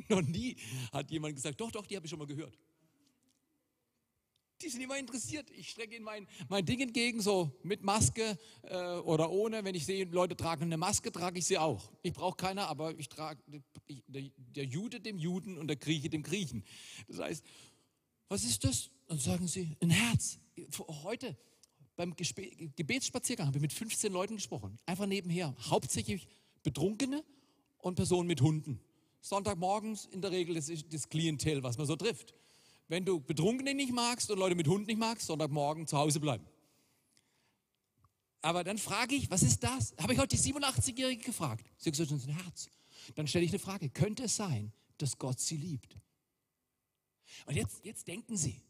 [0.10, 0.56] Noch nie
[0.92, 2.58] hat jemand gesagt, doch, doch, die habe ich schon mal gehört
[4.64, 5.50] die sind immer interessiert.
[5.52, 9.64] Ich strecke ihnen mein, mein Ding entgegen, so mit Maske äh, oder ohne.
[9.64, 11.92] Wenn ich sehe, Leute tragen eine Maske, trage ich sie auch.
[12.02, 13.42] Ich brauche keine, aber ich trage
[13.88, 16.64] ich, der, der Jude dem Juden und der Grieche dem Griechen.
[17.08, 17.46] Das heißt,
[18.30, 18.90] was ist das?
[19.08, 20.40] Und sagen sie, ein Herz.
[20.88, 21.38] Heute
[21.96, 24.80] beim Gebetsspaziergang habe ich mit 15 Leuten gesprochen.
[24.86, 25.56] Einfach nebenher.
[25.70, 26.28] Hauptsächlich
[26.64, 27.24] Betrunkene
[27.80, 28.80] und Personen mit Hunden.
[29.22, 32.34] Sonntagmorgens in der Regel das ist das Klientel, was man so trifft
[32.88, 36.46] wenn du Betrunkene nicht magst und Leute mit Hund nicht magst, Sonntagmorgen zu Hause bleiben.
[38.42, 39.96] Aber dann frage ich, was ist das?
[40.00, 41.66] Habe ich heute die 87-Jährige gefragt.
[41.78, 42.70] Sie hat gesagt, das ist ein Herz.
[43.16, 45.98] Dann stelle ich eine Frage, könnte es sein, dass Gott sie liebt?
[47.46, 48.62] Und jetzt, jetzt denken Sie,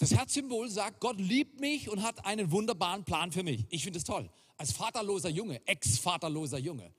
[0.00, 3.66] das Herzsymbol sagt, Gott liebt mich und hat einen wunderbaren Plan für mich.
[3.68, 4.30] Ich finde es toll.
[4.56, 6.90] Als vaterloser Junge, ex-vaterloser Junge,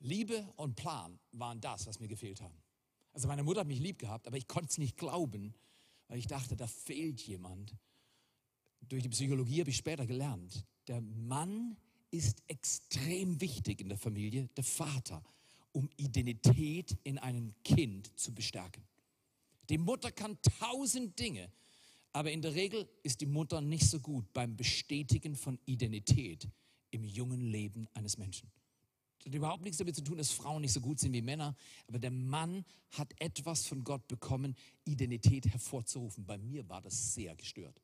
[0.00, 2.56] Liebe und Plan waren das, was mir gefehlt haben.
[3.12, 5.52] Also meine Mutter hat mich lieb gehabt, aber ich konnte es nicht glauben,
[6.08, 7.76] weil ich dachte, da fehlt jemand.
[8.88, 11.76] Durch die Psychologie habe ich später gelernt, der Mann
[12.10, 15.22] ist extrem wichtig in der Familie, der Vater,
[15.72, 18.82] um Identität in einem Kind zu bestärken.
[19.68, 21.52] Die Mutter kann tausend Dinge,
[22.12, 26.48] aber in der Regel ist die Mutter nicht so gut beim Bestätigen von Identität
[26.90, 28.50] im jungen Leben eines Menschen.
[29.18, 31.56] Das hat überhaupt nichts damit zu tun, dass Frauen nicht so gut sind wie Männer,
[31.86, 36.24] aber der Mann hat etwas von Gott bekommen, Identität hervorzurufen.
[36.24, 37.80] Bei mir war das sehr gestört.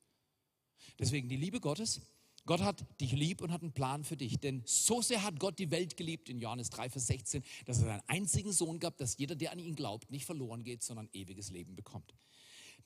[0.98, 2.00] Deswegen die Liebe Gottes.
[2.46, 4.38] Gott hat dich lieb und hat einen Plan für dich.
[4.38, 7.87] Denn so sehr hat Gott die Welt geliebt in Johannes 3, Vers 16, dass er
[7.87, 11.50] seinen einzigen Sohn gab, dass jeder, der an ihn glaubt, nicht verloren geht, sondern ewiges
[11.50, 12.14] Leben bekommt.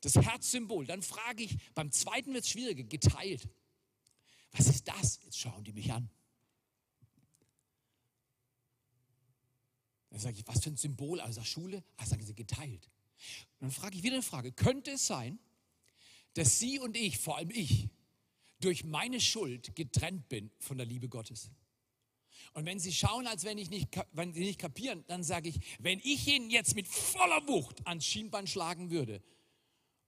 [0.00, 0.86] Das Herzsymbol.
[0.86, 3.48] Dann frage ich, beim zweiten wird es schwieriger, geteilt.
[4.52, 5.20] Was ist das?
[5.24, 6.08] Jetzt schauen die mich an.
[10.10, 11.84] Dann sage ich, was für ein Symbol aus der Schule?
[11.96, 12.88] Ah, sagen sie, geteilt.
[13.58, 15.38] Und dann frage ich wieder eine Frage, könnte es sein,
[16.34, 17.88] dass Sie und ich, vor allem ich,
[18.60, 21.50] durch meine Schuld getrennt bin von der Liebe Gottes?
[22.54, 25.60] Und wenn Sie schauen, als wenn, ich nicht, wenn Sie nicht kapieren, dann sage ich,
[25.78, 29.22] wenn ich Ihnen jetzt mit voller Wucht ans Schienbein schlagen würde,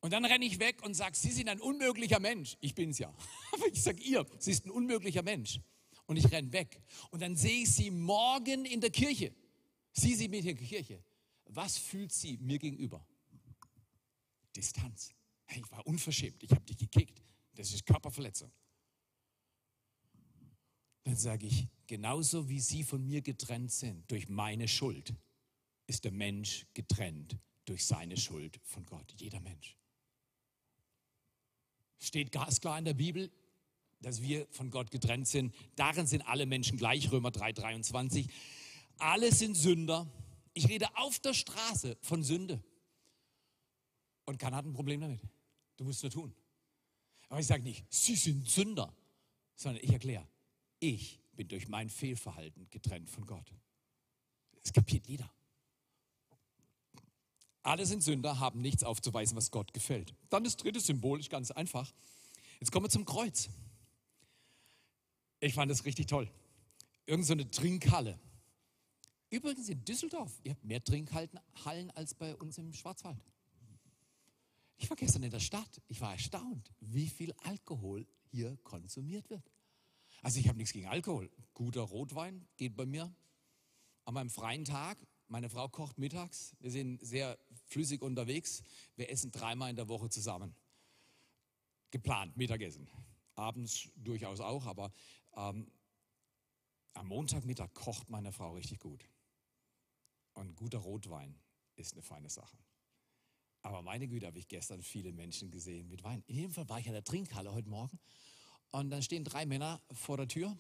[0.01, 2.57] und dann renne ich weg und sage, Sie sind ein unmöglicher Mensch.
[2.61, 3.15] Ich bin's ja.
[3.53, 5.61] Aber ich sage ihr, Sie ist ein unmöglicher Mensch.
[6.07, 6.83] Und ich renne weg.
[7.11, 9.35] Und dann sehe ich Sie morgen in der Kirche.
[9.93, 11.05] Sie sind mit in der Kirche.
[11.47, 13.05] Was fühlt sie mir gegenüber?
[14.55, 15.15] Distanz.
[15.49, 16.43] Ich war unverschämt.
[16.43, 17.23] Ich habe dich gekickt.
[17.55, 18.53] Das ist Körperverletzung.
[21.03, 25.15] Dann sage ich, genauso wie Sie von mir getrennt sind durch meine Schuld,
[25.87, 29.13] ist der Mensch getrennt durch seine Schuld von Gott.
[29.19, 29.80] Jeder Mensch.
[32.01, 33.31] Steht ganz klar in der Bibel,
[34.01, 35.55] dass wir von Gott getrennt sind.
[35.77, 38.27] Darin sind alle Menschen gleich, Römer 3, 23.
[38.99, 40.11] Alle sind Sünder.
[40.55, 42.63] Ich rede auf der Straße von Sünde.
[44.25, 45.21] Und keiner hat ein Problem damit.
[45.77, 46.35] Du musst nur tun.
[47.29, 48.93] Aber ich sage nicht, sie sind Sünder,
[49.55, 50.27] sondern ich erkläre,
[50.81, 53.55] ich bin durch mein Fehlverhalten getrennt von Gott.
[54.63, 55.31] Es kapiert jeder.
[57.63, 60.15] Alle sind Sünder, haben nichts aufzuweisen, was Gott gefällt.
[60.31, 61.93] Dann das dritte Symbol, ist ganz einfach.
[62.59, 63.51] Jetzt kommen wir zum Kreuz.
[65.41, 66.31] Ich fand das richtig toll.
[67.07, 68.19] Irgend so eine Trinkhalle.
[69.31, 73.23] Übrigens in Düsseldorf, ihr habt mehr Trinkhallen als bei uns im Schwarzwald.
[74.77, 75.83] Ich war gestern in der Stadt.
[75.89, 79.51] Ich war erstaunt, wie viel Alkohol hier konsumiert wird.
[80.23, 81.31] Also ich habe nichts gegen Alkohol.
[81.55, 83.15] Guter Rotwein geht bei mir
[84.05, 84.99] an meinem freien Tag.
[85.29, 86.57] Meine Frau kocht mittags.
[86.61, 87.39] Wir sind sehr
[87.71, 88.63] flüssig unterwegs.
[88.97, 90.55] Wir essen dreimal in der Woche zusammen.
[91.91, 92.89] Geplant, Mittagessen.
[93.35, 94.93] Abends durchaus auch, aber
[95.37, 95.71] ähm,
[96.95, 99.09] am Montagmittag kocht meine Frau richtig gut.
[100.35, 101.39] Und guter Rotwein
[101.77, 102.59] ist eine feine Sache.
[103.63, 106.23] Aber meine Güte, habe ich gestern viele Menschen gesehen mit Wein.
[106.27, 107.99] In jedem Fall war ich in der Trinkhalle heute Morgen
[108.71, 110.57] und dann stehen drei Männer vor der Tür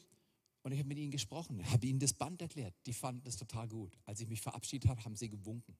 [0.62, 2.74] und ich habe mit ihnen gesprochen, habe ihnen das Band erklärt.
[2.86, 3.96] Die fanden das total gut.
[4.04, 5.76] Als ich mich verabschiedet habe, haben sie gewunken.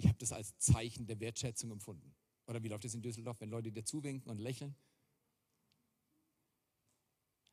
[0.00, 2.14] Ich habe das als Zeichen der Wertschätzung empfunden.
[2.46, 4.74] Oder wie läuft es in Düsseldorf, wenn Leute dir zuwinken und lächeln?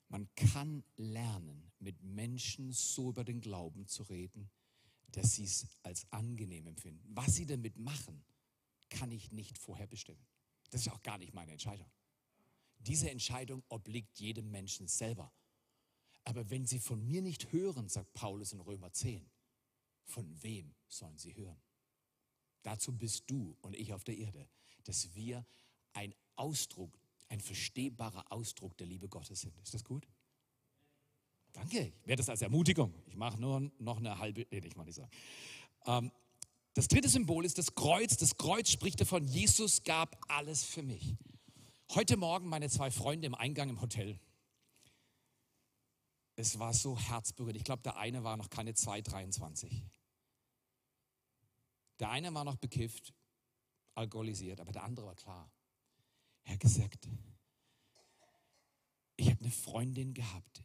[0.07, 4.49] Man kann lernen, mit Menschen so über den Glauben zu reden,
[5.09, 7.05] dass sie es als angenehm empfinden.
[7.13, 8.23] Was sie damit machen,
[8.89, 10.25] kann ich nicht vorher bestimmen.
[10.69, 11.91] Das ist auch gar nicht meine Entscheidung.
[12.79, 15.33] Diese Entscheidung obliegt jedem Menschen selber.
[16.23, 19.29] Aber wenn sie von mir nicht hören, sagt Paulus in Römer 10,
[20.05, 21.61] von wem sollen sie hören?
[22.63, 24.47] Dazu bist du und ich auf der Erde,
[24.83, 25.45] dass wir
[25.93, 29.57] ein Ausdruck, ein verstehbarer Ausdruck der Liebe Gottes sind.
[29.59, 30.07] Ist das gut?
[31.53, 32.93] Danke, ich werde das als Ermutigung.
[33.07, 35.07] Ich mache nur noch eine halbe, nee, ich mache nicht so.
[35.85, 36.11] Ähm,
[36.73, 38.17] das dritte Symbol ist das Kreuz.
[38.17, 41.15] Das Kreuz spricht davon, Jesus gab alles für mich.
[41.95, 44.19] Heute Morgen meine zwei Freunde im Eingang im Hotel.
[46.35, 47.57] Es war so herzberührend.
[47.57, 49.81] Ich glaube, der eine war noch keine 2,23.
[51.99, 53.13] Der eine war noch bekifft,
[53.95, 55.51] alkoholisiert, aber der andere war klar.
[56.43, 57.09] Er hat gesagt,
[59.15, 60.63] ich habe eine Freundin gehabt,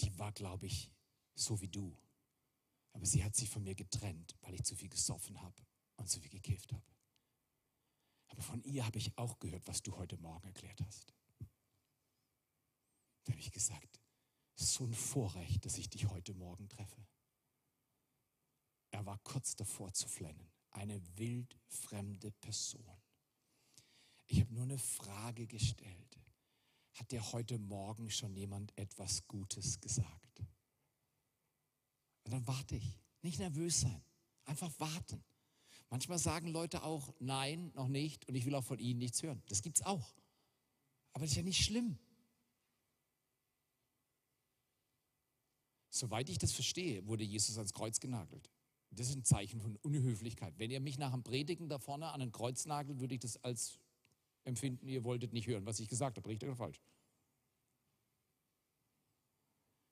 [0.00, 0.92] die war, glaube ich,
[1.34, 1.96] so wie du.
[2.92, 5.66] Aber sie hat sich von mir getrennt, weil ich zu viel gesoffen habe
[5.96, 6.84] und zu viel gekifft habe.
[8.28, 11.14] Aber von ihr habe ich auch gehört, was du heute Morgen erklärt hast.
[13.24, 14.00] Da habe ich gesagt,
[14.54, 17.06] so ein Vorrecht, dass ich dich heute Morgen treffe.
[18.90, 20.50] Er war kurz davor zu flennen.
[20.70, 22.84] Eine wildfremde Person.
[24.26, 26.18] Ich habe nur eine Frage gestellt.
[26.94, 30.40] Hat dir heute Morgen schon jemand etwas Gutes gesagt?
[32.24, 33.00] Und dann warte ich.
[33.22, 34.02] Nicht nervös sein.
[34.44, 35.24] Einfach warten.
[35.90, 39.42] Manchmal sagen Leute auch, nein, noch nicht und ich will auch von ihnen nichts hören.
[39.48, 40.14] Das gibt's auch.
[41.12, 41.98] Aber das ist ja nicht schlimm.
[45.88, 48.50] Soweit ich das verstehe, wurde Jesus ans Kreuz genagelt.
[48.90, 50.54] Das ist ein Zeichen von Unhöflichkeit.
[50.58, 53.42] Wenn ihr mich nach dem Predigen da vorne an ein Kreuz nagelt, würde ich das
[53.44, 53.78] als
[54.44, 56.80] empfinden, ihr wolltet nicht hören, was ich gesagt habe, richtig oder falsch.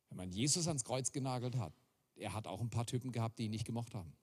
[0.09, 1.75] Wenn man Jesus ans Kreuz genagelt hat,
[2.15, 4.17] er hat auch ein paar Typen gehabt, die ihn nicht gemocht haben.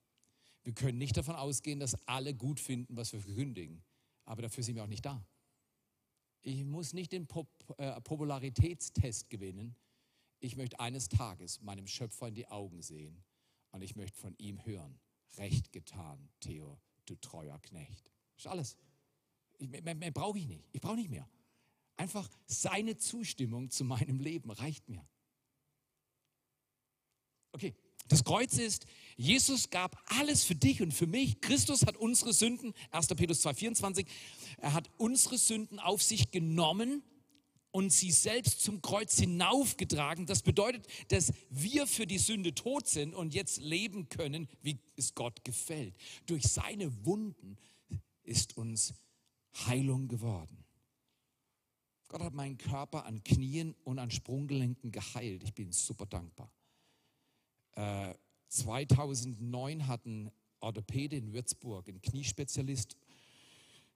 [0.63, 3.83] Wir können nicht davon ausgehen, dass alle gut finden, was wir verkündigen.
[4.25, 5.23] Aber dafür sind wir auch nicht da.
[6.41, 7.47] Ich muss nicht den Pop
[7.77, 9.75] äh, Popularitätstest gewinnen.
[10.39, 13.23] Ich möchte eines Tages meinem Schöpfer in die Augen sehen
[13.73, 14.99] und ich möchte von ihm hören.
[15.37, 18.09] Recht getan, Theo, du treuer Knecht.
[18.35, 18.77] Das ist alles.
[19.57, 20.69] Ich, mehr, mehr brauche ich nicht.
[20.71, 21.27] Ich brauche nicht mehr.
[21.97, 25.05] Einfach seine Zustimmung zu meinem Leben reicht mir.
[27.51, 27.75] Okay,
[28.07, 31.41] das Kreuz ist, Jesus gab alles für dich und für mich.
[31.41, 33.07] Christus hat unsere Sünden, 1.
[33.07, 34.05] Petrus 2,24,
[34.57, 37.03] er hat unsere Sünden auf sich genommen
[37.73, 40.27] und sie selbst zum Kreuz hinaufgetragen.
[40.27, 45.15] Das bedeutet, dass wir für die Sünde tot sind und jetzt leben können, wie es
[45.15, 45.95] Gott gefällt.
[46.27, 47.57] Durch seine Wunden
[48.21, 48.93] ist uns
[49.65, 50.63] Heilung geworden.
[52.09, 55.43] Gott hat meinen Körper an Knien und an Sprunggelenken geheilt.
[55.43, 56.51] Ich bin super dankbar.
[58.49, 62.95] 2009 äh, hat ein Orthopäde in Würzburg, ein Kniespezialist,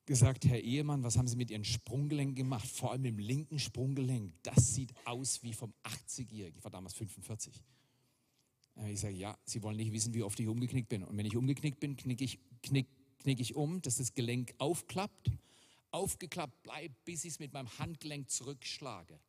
[0.08, 2.68] gesagt, Herr Ehemann, was haben Sie mit Ihren Sprunggelenken gemacht?
[2.68, 4.34] Vor allem im linken Sprunggelenk.
[4.42, 6.58] Das sieht aus wie vom 80-Jährigen.
[6.58, 7.64] Ich war damals 45.
[8.78, 11.04] Äh, ich sage, ja, Sie wollen nicht wissen, wie oft ich umgeknickt bin.
[11.04, 12.88] Und wenn ich umgeknickt bin, knicke ich, knick,
[13.20, 15.30] knick ich um, dass das Gelenk aufklappt,
[15.92, 19.20] aufgeklappt bleibt, bis ich es mit meinem Handgelenk zurückschlage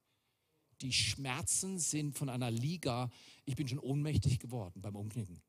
[0.80, 3.10] die Schmerzen sind von einer Liga,
[3.44, 5.40] ich bin schon ohnmächtig geworden beim Umknicken.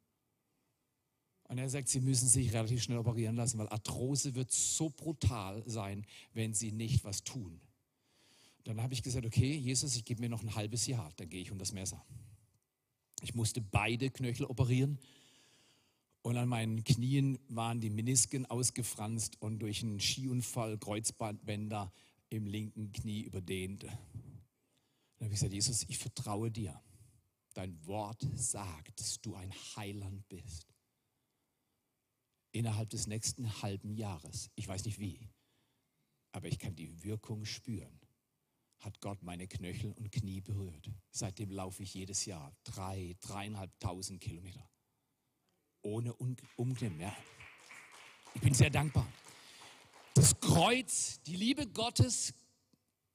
[1.49, 5.63] Und er sagt, Sie müssen sich relativ schnell operieren lassen, weil Arthrose wird so brutal
[5.65, 7.59] sein, wenn Sie nicht was tun.
[8.65, 11.41] Dann habe ich gesagt, okay, Jesus, ich gebe mir noch ein halbes Jahr, dann gehe
[11.41, 12.05] ich um das Messer.
[13.23, 14.99] Ich musste beide Knöchel operieren
[16.21, 21.91] und an meinen Knien waren die Menisken ausgefranst und durch einen Skiunfall Kreuzbandbänder
[22.29, 23.85] im linken Knie überdehnt.
[23.85, 26.79] Dann habe ich gesagt, Jesus, ich vertraue dir.
[27.55, 30.68] Dein Wort sagt, dass du ein Heiland bist.
[32.51, 35.29] Innerhalb des nächsten halben Jahres, ich weiß nicht wie,
[36.31, 37.99] aber ich kann die Wirkung spüren,
[38.79, 40.89] hat Gott meine Knöchel und Knie berührt.
[41.11, 44.67] Seitdem laufe ich jedes Jahr drei, dreieinhalbtausend Kilometer.
[45.81, 46.13] Ohne
[46.55, 46.99] Umknicken.
[46.99, 47.15] Ja.
[48.35, 49.07] Ich bin sehr dankbar.
[50.13, 52.33] Das Kreuz, die Liebe Gottes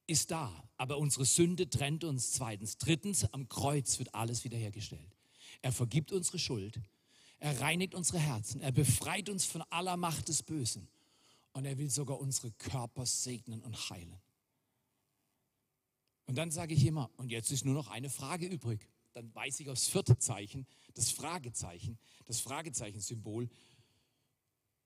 [0.06, 2.32] ist da, aber unsere Sünde trennt uns.
[2.32, 5.16] Zweitens, drittens, am Kreuz wird alles wiederhergestellt.
[5.62, 6.80] Er vergibt unsere Schuld,
[7.38, 10.88] er reinigt unsere Herzen, er befreit uns von aller Macht des Bösen
[11.52, 14.20] und er will sogar unsere Körper segnen und heilen.
[16.26, 18.88] Und dann sage ich immer, und jetzt ist nur noch eine Frage übrig.
[19.12, 23.48] Dann weiß ich aufs vierte Zeichen, das Fragezeichen, das Fragezeichen-Symbol,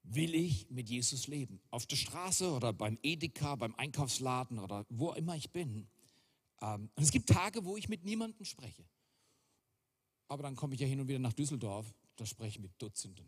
[0.02, 1.60] will ich mit Jesus leben?
[1.70, 5.88] Auf der Straße oder beim Edeka, beim Einkaufsladen oder wo immer ich bin.
[6.60, 8.84] Ähm, und es gibt Tage, wo ich mit niemandem spreche.
[10.28, 13.26] Aber dann komme ich ja hin und wieder nach Düsseldorf, da spreche ich mit Dutzenden.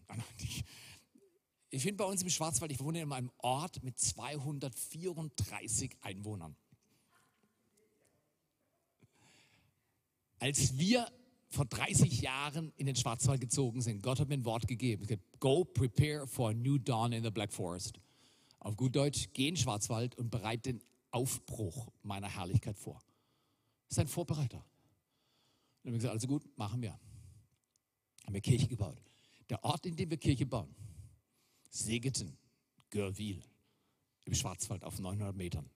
[1.70, 6.56] Ich finde bei uns im Schwarzwald, ich wohne in einem Ort mit 234 Einwohnern.
[10.40, 11.06] Als wir
[11.50, 14.02] vor 30 Jahren in den Schwarzwald gezogen sind.
[14.02, 15.06] Gott hat mir ein Wort gegeben.
[15.40, 18.00] Go prepare for a new dawn in the Black Forest.
[18.60, 23.02] Auf gut Deutsch, geh in Schwarzwald und bereite den Aufbruch meiner Herrlichkeit vor.
[23.88, 24.58] Das ist ein Vorbereiter.
[24.58, 24.64] Dann
[25.86, 26.98] haben wir gesagt, also gut, machen wir.
[28.30, 29.02] Haben wir Kirche gebaut.
[29.48, 30.72] Der Ort, in dem wir Kirche bauen,
[31.68, 32.38] Segeten,
[32.88, 33.42] Görwil,
[34.24, 35.68] im Schwarzwald auf 900 Metern.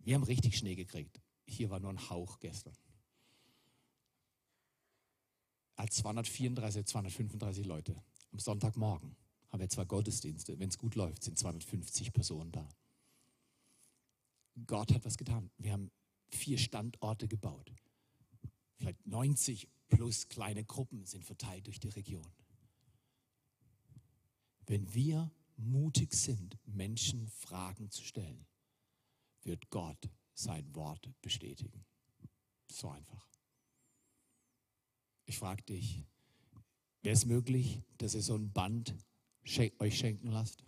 [0.00, 1.18] Wir haben richtig Schnee gekriegt.
[1.46, 2.76] Hier war nur ein Hauch gestern
[5.76, 7.96] als 234, 235 Leute.
[8.30, 9.16] Am Sonntagmorgen
[9.48, 10.58] haben wir zwei Gottesdienste.
[10.58, 12.68] Wenn es gut läuft, sind 250 Personen da.
[14.66, 15.50] Gott hat was getan.
[15.56, 15.90] Wir haben
[16.28, 17.72] vier Standorte gebaut.
[18.74, 22.26] Vielleicht 90 plus kleine Gruppen sind verteilt durch die Region.
[24.66, 28.46] Wenn wir mutig sind, Menschen Fragen zu stellen,
[29.42, 31.84] wird Gott sein Wort bestätigen.
[32.70, 33.26] So einfach.
[35.24, 36.04] Ich frage dich,
[37.02, 38.94] wäre es möglich, dass ihr so ein Band
[39.78, 40.62] euch schenken lasst?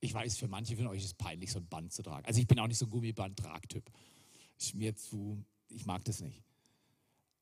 [0.00, 2.26] Ich weiß, für manche von euch ist es peinlich, so ein Band zu tragen.
[2.26, 3.90] Also ich bin auch nicht so ein Gummiband-Tragtyp.
[4.58, 6.42] Ist mir zu, ich mag das nicht.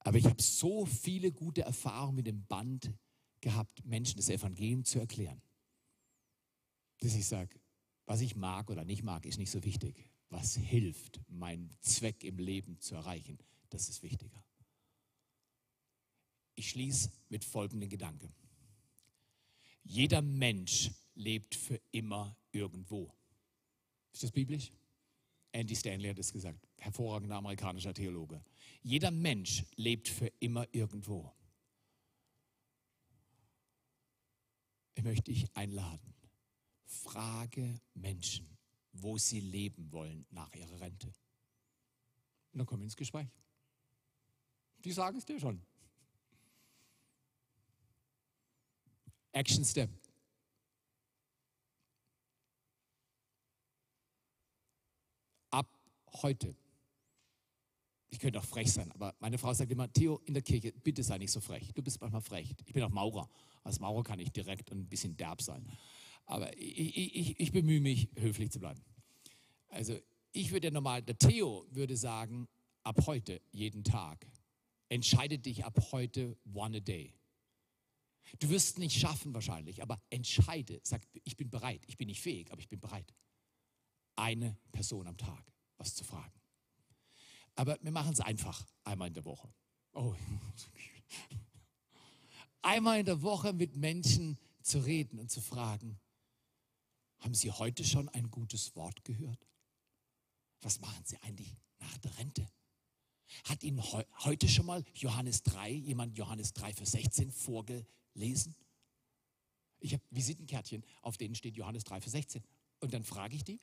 [0.01, 2.93] Aber ich habe so viele gute Erfahrungen mit dem Band
[3.41, 5.41] gehabt, Menschen das Evangelium zu erklären.
[6.99, 7.61] Dass ich sage,
[8.07, 10.11] was ich mag oder nicht mag, ist nicht so wichtig.
[10.29, 13.39] Was hilft, meinen Zweck im Leben zu erreichen,
[13.69, 14.45] das ist wichtiger.
[16.55, 18.35] Ich schließe mit folgendem Gedanken.
[19.83, 23.15] Jeder Mensch lebt für immer irgendwo.
[24.13, 24.73] Ist das biblisch?
[25.53, 28.43] Andy Stanley hat es gesagt, hervorragender amerikanischer Theologe.
[28.83, 31.33] Jeder Mensch lebt für immer irgendwo.
[34.95, 36.15] Ich möchte dich einladen.
[36.85, 38.59] Frage Menschen,
[38.93, 41.09] wo sie leben wollen nach ihrer Rente.
[42.53, 43.29] Und dann kommen wir ins Gespräch.
[44.85, 45.63] Die sagen es dir schon.
[49.33, 49.91] Action Step.
[55.51, 55.69] Ab
[56.23, 56.55] heute.
[58.13, 61.03] Ich könnte auch frech sein, aber meine Frau sagt immer, Theo, in der Kirche, bitte
[61.03, 61.73] sei nicht so frech.
[61.75, 62.55] Du bist manchmal frech.
[62.67, 63.29] Ich bin auch Maurer.
[63.63, 65.65] Als Maurer kann ich direkt und ein bisschen derb sein.
[66.27, 68.81] Aber ich, ich, ich bemühe mich, höflich zu bleiben.
[69.69, 69.97] Also
[70.33, 72.49] ich würde ja normal, der Theo würde sagen,
[72.83, 74.27] ab heute, jeden Tag,
[74.89, 77.15] entscheide dich ab heute one a day.
[78.41, 82.21] Du wirst es nicht schaffen wahrscheinlich, aber entscheide, sag, ich bin bereit, ich bin nicht
[82.21, 83.15] fähig, aber ich bin bereit.
[84.17, 85.50] Eine Person am Tag
[85.81, 86.41] was zu fragen.
[87.57, 89.53] Aber wir machen es einfach, einmal in der Woche.
[89.93, 90.15] Oh.
[92.63, 95.99] Einmal in der Woche mit Menschen zu reden und zu fragen,
[97.21, 99.47] haben Sie heute schon ein gutes Wort gehört?
[100.61, 102.47] Was machen Sie eigentlich nach der Rente?
[103.45, 108.55] Hat Ihnen heu heute schon mal Johannes 3, jemand Johannes 3 für 16 vorgelesen?
[109.79, 112.45] Ich habe Visitenkärtchen, auf denen steht Johannes 3 für 16.
[112.81, 113.61] Und dann frage ich die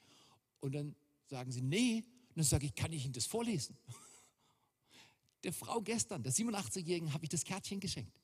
[0.59, 0.95] und dann
[1.27, 2.03] sagen sie, nee.
[2.29, 3.77] Und dann sage ich, kann ich Ihnen das vorlesen?
[5.43, 8.19] Der Frau gestern, der 87-Jährigen, habe ich das Kärtchen geschenkt.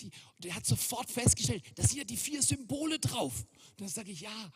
[0.00, 3.44] Die, der hat sofort festgestellt, da sind ja die vier Symbole drauf.
[3.70, 4.52] Und dann sage ich, ja.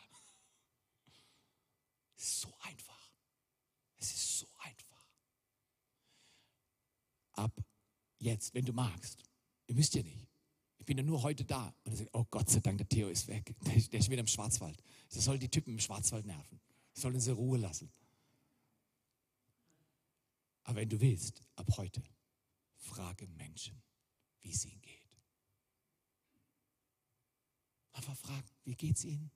[2.17, 3.13] So einfach.
[3.99, 5.07] Es ist so einfach.
[7.35, 7.65] Ab
[8.19, 9.23] jetzt, wenn du magst,
[9.67, 10.27] ihr müsst ja nicht.
[10.79, 11.75] Ich bin ja nur heute da.
[11.85, 13.55] Und er sagt, oh Gott sei Dank, der Theo ist weg.
[13.65, 14.83] Der, der ist wieder im Schwarzwald.
[15.11, 16.61] Das soll die Typen im Schwarzwald nerven.
[16.95, 17.91] Das soll uns in Ruhe lassen.
[20.65, 22.03] Aber wenn du willst, ab heute,
[22.77, 23.83] frage Menschen,
[24.41, 25.03] wie es ihnen geht.
[27.93, 29.31] Einfach fragen, wie geht es ihnen?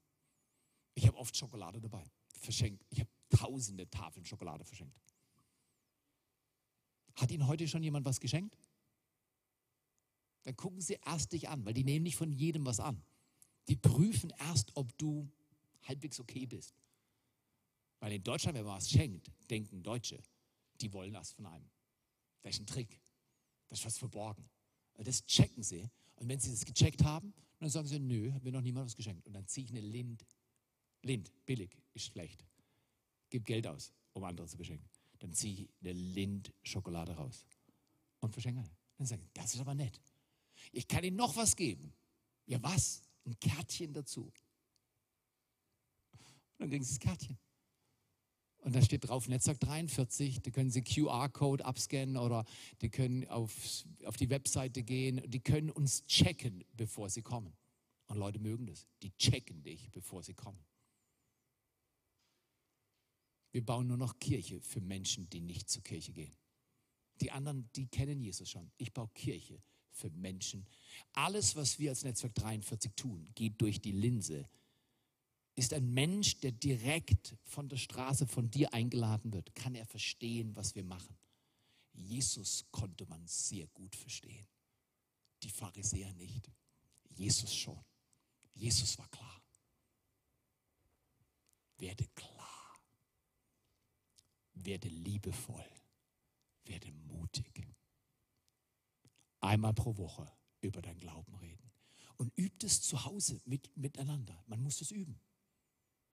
[0.95, 2.05] Ich habe oft Schokolade dabei,
[2.41, 2.85] verschenkt.
[2.91, 4.99] Ich habe tausende Tafeln Schokolade verschenkt.
[7.17, 8.57] Hat Ihnen heute schon jemand was geschenkt?
[10.43, 13.03] Dann gucken Sie erst dich an, weil die nehmen nicht von jedem was an.
[13.69, 15.29] Die prüfen erst, ob du
[15.83, 16.75] halbwegs okay bist.
[18.01, 20.23] Weil in Deutschland, wenn man was schenkt, denken Deutsche,
[20.81, 21.71] die wollen das von einem.
[22.43, 23.01] Das ist ein Trick.
[23.69, 24.49] Das ist was verborgen.
[24.95, 25.89] Das checken sie.
[26.17, 28.97] Und wenn sie das gecheckt haben, dann sagen sie, nö, hat mir noch niemand was
[28.97, 29.27] geschenkt.
[29.27, 30.25] Und dann ziehe ich eine Lind.
[31.03, 32.45] Lind, billig, ist schlecht.
[33.31, 34.89] Gib Geld aus, um andere zu beschenken.
[35.19, 37.47] Dann ziehe ich eine Lind-Schokolade raus
[38.21, 38.65] und verschenke.
[38.97, 40.01] Dann sagen, das ist aber nett.
[40.73, 41.93] Ich kann Ihnen noch was geben.
[42.47, 43.03] Ja, was?
[43.25, 44.23] Ein Kärtchen dazu.
[44.23, 44.33] Und
[46.59, 47.39] dann kriegen Sie das Kärtchen.
[48.67, 52.45] Und da steht drauf Netzwerk 43, da können Sie QR-Code abscannen oder
[52.81, 53.55] die können auf,
[54.05, 57.53] auf die Webseite gehen, die können uns checken, bevor sie kommen.
[58.09, 60.59] Und Leute mögen das, die checken dich, bevor sie kommen.
[63.53, 66.35] Wir bauen nur noch Kirche für Menschen, die nicht zur Kirche gehen.
[67.21, 68.73] Die anderen, die kennen Jesus schon.
[68.79, 69.63] Ich baue Kirche
[69.93, 70.67] für Menschen.
[71.13, 74.49] Alles, was wir als Netzwerk 43 tun, geht durch die Linse
[75.57, 80.55] ist ein Mensch, der direkt von der Straße von dir eingeladen wird, kann er verstehen,
[80.55, 81.17] was wir machen.
[81.95, 84.47] Jesus konnte man sehr gut verstehen.
[85.43, 86.51] Die Pharisäer nicht.
[87.09, 87.83] Jesus schon.
[88.53, 89.43] Jesus war klar.
[91.79, 92.79] Werde klar.
[94.53, 95.65] Werde liebevoll.
[96.65, 97.67] Werde mutig.
[99.41, 100.31] Einmal pro Woche
[100.61, 101.71] über dein Glauben reden.
[102.19, 104.43] Und übt es zu Hause mit, miteinander.
[104.47, 105.19] Man muss es üben.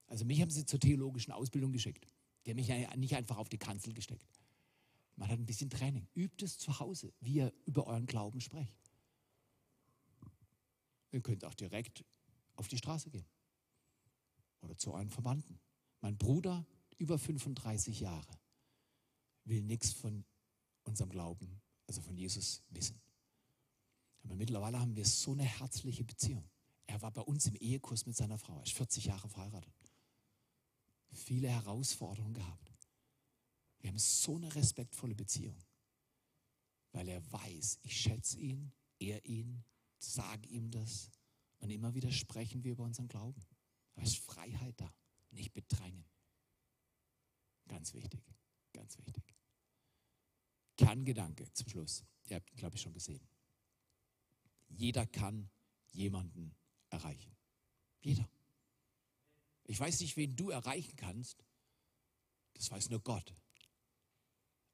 [0.06, 2.06] Also mich haben sie zur theologischen Ausbildung geschickt.
[2.44, 4.40] Die haben mich ja nicht einfach auf die Kanzel gesteckt.
[5.16, 6.06] Man hat ein bisschen Training.
[6.14, 8.76] Übt es zu Hause, wie ihr über euren Glauben sprecht.
[11.12, 12.04] Ihr könnt auch direkt
[12.56, 13.26] auf die Straße gehen.
[14.60, 15.60] Oder zu euren Verwandten.
[16.00, 16.66] Mein Bruder,
[16.98, 18.38] über 35 Jahre,
[19.44, 20.24] will nichts von
[20.82, 23.00] unserem Glauben, also von Jesus, wissen.
[24.22, 26.48] Aber mittlerweile haben wir so eine herzliche Beziehung.
[26.86, 28.56] Er war bei uns im Ehekurs mit seiner Frau.
[28.56, 29.83] Er ist 40 Jahre verheiratet.
[31.14, 32.72] Viele Herausforderungen gehabt.
[33.78, 35.56] Wir haben so eine respektvolle Beziehung,
[36.92, 39.64] weil er weiß, ich schätze ihn, er ihn,
[39.98, 41.10] sage ihm das
[41.58, 43.44] und immer wieder sprechen wir über unseren Glauben.
[43.94, 44.92] Da ist Freiheit da,
[45.30, 46.04] nicht bedrängen.
[47.68, 48.22] Ganz wichtig,
[48.72, 49.34] ganz wichtig.
[50.76, 52.04] Kerngedanke zum Schluss.
[52.24, 53.26] Ihr habt ihn, glaube ich, schon gesehen.
[54.68, 55.50] Jeder kann
[55.90, 56.54] jemanden
[56.90, 57.36] erreichen.
[58.00, 58.28] Jeder.
[59.64, 61.44] Ich weiß nicht, wen du erreichen kannst.
[62.54, 63.34] Das weiß nur Gott.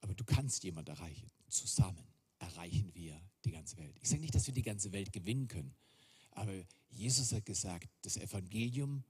[0.00, 1.30] Aber du kannst jemanden erreichen.
[1.48, 2.06] Zusammen
[2.38, 3.96] erreichen wir die ganze Welt.
[4.00, 5.74] Ich sage nicht, dass wir die ganze Welt gewinnen können.
[6.32, 6.52] Aber
[6.88, 9.04] Jesus hat gesagt, das Evangelium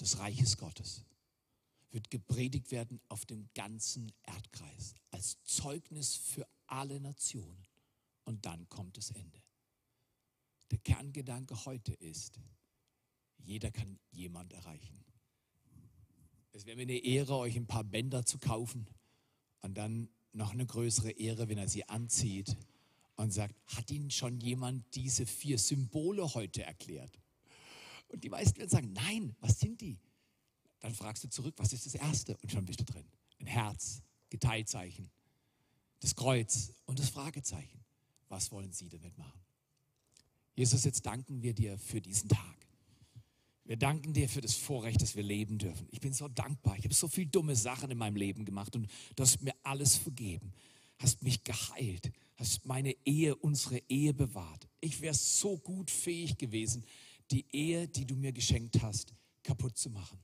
[0.00, 1.04] des Reiches Gottes
[1.90, 7.66] wird gepredigt werden auf dem ganzen Erdkreis als Zeugnis für alle Nationen.
[8.24, 9.42] Und dann kommt das Ende.
[10.70, 12.38] Der Kerngedanke heute ist,
[13.38, 15.02] jeder kann jemand erreichen.
[16.52, 18.86] Es wäre mir eine Ehre, euch ein paar Bänder zu kaufen
[19.60, 22.56] und dann noch eine größere Ehre, wenn er sie anzieht
[23.16, 27.18] und sagt, hat Ihnen schon jemand diese vier Symbole heute erklärt?
[28.08, 29.98] Und die meisten werden sagen, nein, was sind die?
[30.80, 32.36] Dann fragst du zurück, was ist das Erste?
[32.38, 33.04] Und schon bist du drin.
[33.40, 35.10] Ein Herz, Geteilzeichen,
[36.00, 37.84] das Kreuz und das Fragezeichen.
[38.28, 39.40] Was wollen Sie damit machen?
[40.54, 42.67] Jesus, jetzt danken wir dir für diesen Tag.
[43.68, 45.86] Wir danken dir für das Vorrecht, dass wir leben dürfen.
[45.90, 46.78] Ich bin so dankbar.
[46.78, 49.94] Ich habe so viele dumme Sachen in meinem Leben gemacht und du hast mir alles
[49.94, 50.54] vergeben.
[50.98, 54.66] Hast mich geheilt, hast meine Ehe, unsere Ehe bewahrt.
[54.80, 56.82] Ich wäre so gut fähig gewesen,
[57.30, 59.12] die Ehe, die du mir geschenkt hast,
[59.42, 60.18] kaputt zu machen.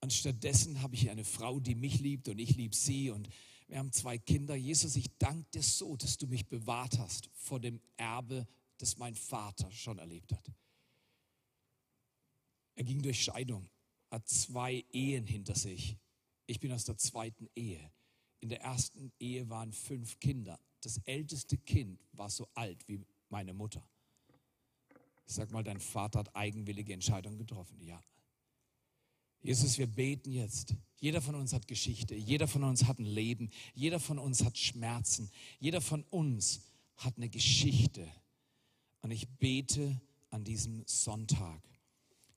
[0.00, 3.28] Und stattdessen habe ich eine Frau, die mich liebt und ich liebe sie und
[3.66, 4.54] wir haben zwei Kinder.
[4.54, 8.46] Jesus, ich danke dir so, dass du mich bewahrt hast vor dem Erbe
[8.78, 10.50] das mein Vater schon erlebt hat.
[12.80, 13.68] Er ging durch Scheidung,
[14.10, 15.98] hat zwei Ehen hinter sich.
[16.46, 17.92] Ich bin aus der zweiten Ehe.
[18.40, 20.58] In der ersten Ehe waren fünf Kinder.
[20.80, 23.86] Das älteste Kind war so alt wie meine Mutter.
[25.26, 27.78] Ich sag mal, dein Vater hat eigenwillige Entscheidungen getroffen.
[27.82, 28.02] Ja.
[29.42, 30.74] Jesus, wir beten jetzt.
[31.00, 32.14] Jeder von uns hat Geschichte.
[32.14, 33.50] Jeder von uns hat ein Leben.
[33.74, 35.30] Jeder von uns hat Schmerzen.
[35.58, 36.62] Jeder von uns
[36.96, 38.10] hat eine Geschichte
[39.02, 40.00] und ich bete
[40.30, 41.60] an diesem Sonntag,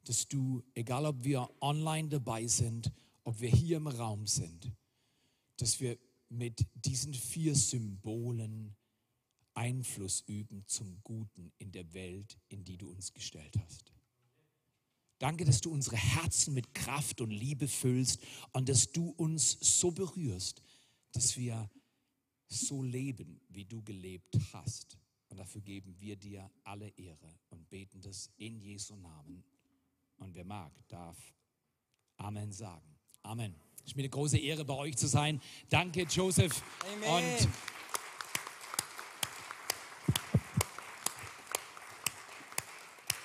[0.05, 2.91] dass du, egal ob wir online dabei sind,
[3.23, 4.71] ob wir hier im Raum sind,
[5.57, 5.97] dass wir
[6.29, 8.75] mit diesen vier Symbolen
[9.53, 13.93] Einfluss üben zum Guten in der Welt, in die du uns gestellt hast.
[15.19, 18.19] Danke, dass du unsere Herzen mit Kraft und Liebe füllst
[18.51, 20.61] und dass du uns so berührst,
[21.11, 21.69] dass wir
[22.47, 24.97] so leben, wie du gelebt hast.
[25.29, 29.43] Und dafür geben wir dir alle Ehre und beten das in Jesu Namen.
[30.23, 31.17] Und wer mag, darf
[32.15, 32.97] Amen sagen.
[33.23, 33.53] Amen.
[33.79, 35.41] Es ist mir eine große Ehre, bei euch zu sein.
[35.67, 36.63] Danke, Joseph.
[36.93, 37.41] Amen.
[37.41, 37.49] Und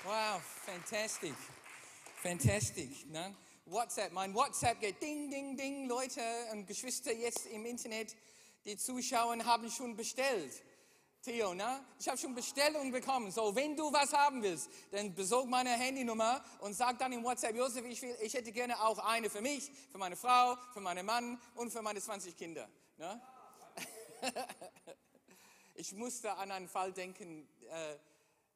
[0.03, 1.35] Wow, fantastic.
[2.21, 3.09] Fantastic.
[3.13, 3.37] Ne?
[3.67, 5.87] WhatsApp, mein WhatsApp geht ding, ding, ding.
[5.87, 6.21] Leute
[6.51, 8.17] und Geschwister jetzt im Internet,
[8.65, 10.65] die Zuschauer haben schon bestellt.
[11.29, 11.85] Theo, ne?
[11.99, 13.31] Ich habe schon Bestellungen bekommen.
[13.31, 17.55] So, wenn du was haben willst, dann besorg meine Handynummer und sag dann im WhatsApp,
[17.55, 21.05] Josef, ich, will, ich hätte gerne auch eine für mich, für meine Frau, für meinen
[21.05, 22.67] Mann und für meine 20 Kinder.
[22.97, 23.21] Ne?
[25.75, 27.97] ich musste an einen Fall denken, äh,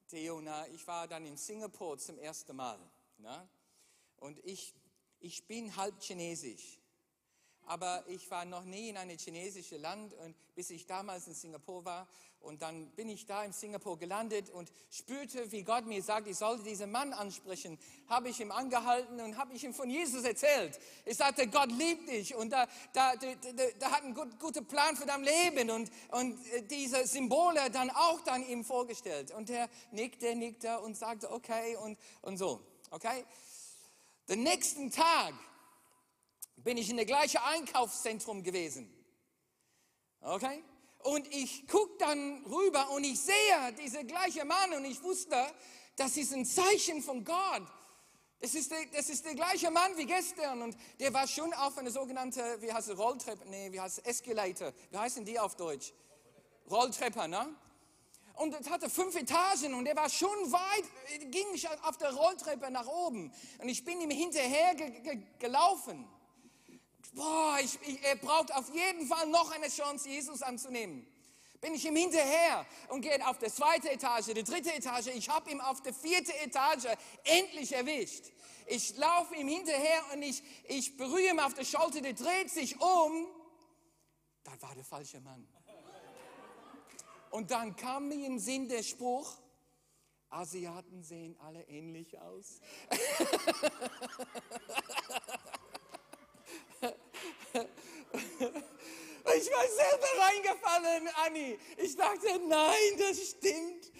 [0.08, 2.78] Theo, na, ich war dann in Singapur zum ersten Mal.
[3.18, 3.46] Na?
[4.16, 4.74] Und ich,
[5.20, 6.78] ich bin halb chinesisch.
[7.66, 11.84] Aber ich war noch nie in einem chinesischen Land, und bis ich damals in Singapur
[11.84, 12.08] war.
[12.42, 16.36] Und dann bin ich da in Singapur gelandet und spürte, wie Gott mir sagt, ich
[16.36, 17.78] sollte diesen Mann ansprechen.
[18.08, 20.78] Habe ich ihm angehalten und habe ich ihm von Jesus erzählt.
[21.04, 23.28] Ich sagte, Gott liebt dich und da, da, da,
[23.78, 26.36] da, hat einen gut, guten Plan für dein Leben und, und
[26.68, 29.30] diese Symbole dann auch dann ihm vorgestellt.
[29.30, 32.60] Und er nickte, nickte und sagte, okay und, und so.
[32.90, 33.24] Okay?
[34.28, 35.34] Den nächsten Tag
[36.56, 38.92] bin ich in der gleichen Einkaufszentrum gewesen.
[40.20, 40.62] Okay?
[40.98, 45.36] Und ich gucke dann rüber und ich sehe diese gleiche Mann und ich wusste,
[45.96, 47.62] das ist ein Zeichen von Gott.
[48.40, 51.78] Das ist, der, das ist der gleiche Mann wie gestern und der war schon auf
[51.78, 55.56] eine sogenannte, wie heißt es, Rolltreppe, nee, wie heißt es, Escalator, wie heißen die auf
[55.56, 55.92] Deutsch?
[56.68, 57.54] Rolltreppe, ne?
[58.34, 62.70] Und es hatte fünf Etagen und er war schon weit, ging ich auf der Rolltreppe
[62.70, 66.08] nach oben und ich bin ihm hinterher ge ge gelaufen
[67.12, 71.06] boah, ich, ich, er braucht auf jeden Fall noch eine Chance, Jesus anzunehmen.
[71.60, 75.08] Bin ich ihm hinterher und gehe auf die zweite Etage, die dritte Etage.
[75.14, 76.86] Ich habe ihn auf der vierte Etage
[77.22, 78.32] endlich erwischt.
[78.66, 82.80] Ich laufe ihm hinterher und ich, ich berühre ihn auf der Schulter, der dreht sich
[82.80, 83.26] um.
[84.42, 85.46] Das war der falsche Mann.
[87.30, 89.38] Und dann kam mir im Sinn der Spruch,
[90.30, 92.60] Asiaten sehen alle ähnlich aus.
[99.24, 101.58] Ich war selber reingefallen, Anni.
[101.76, 103.92] Ich dachte, nein, das stimmt.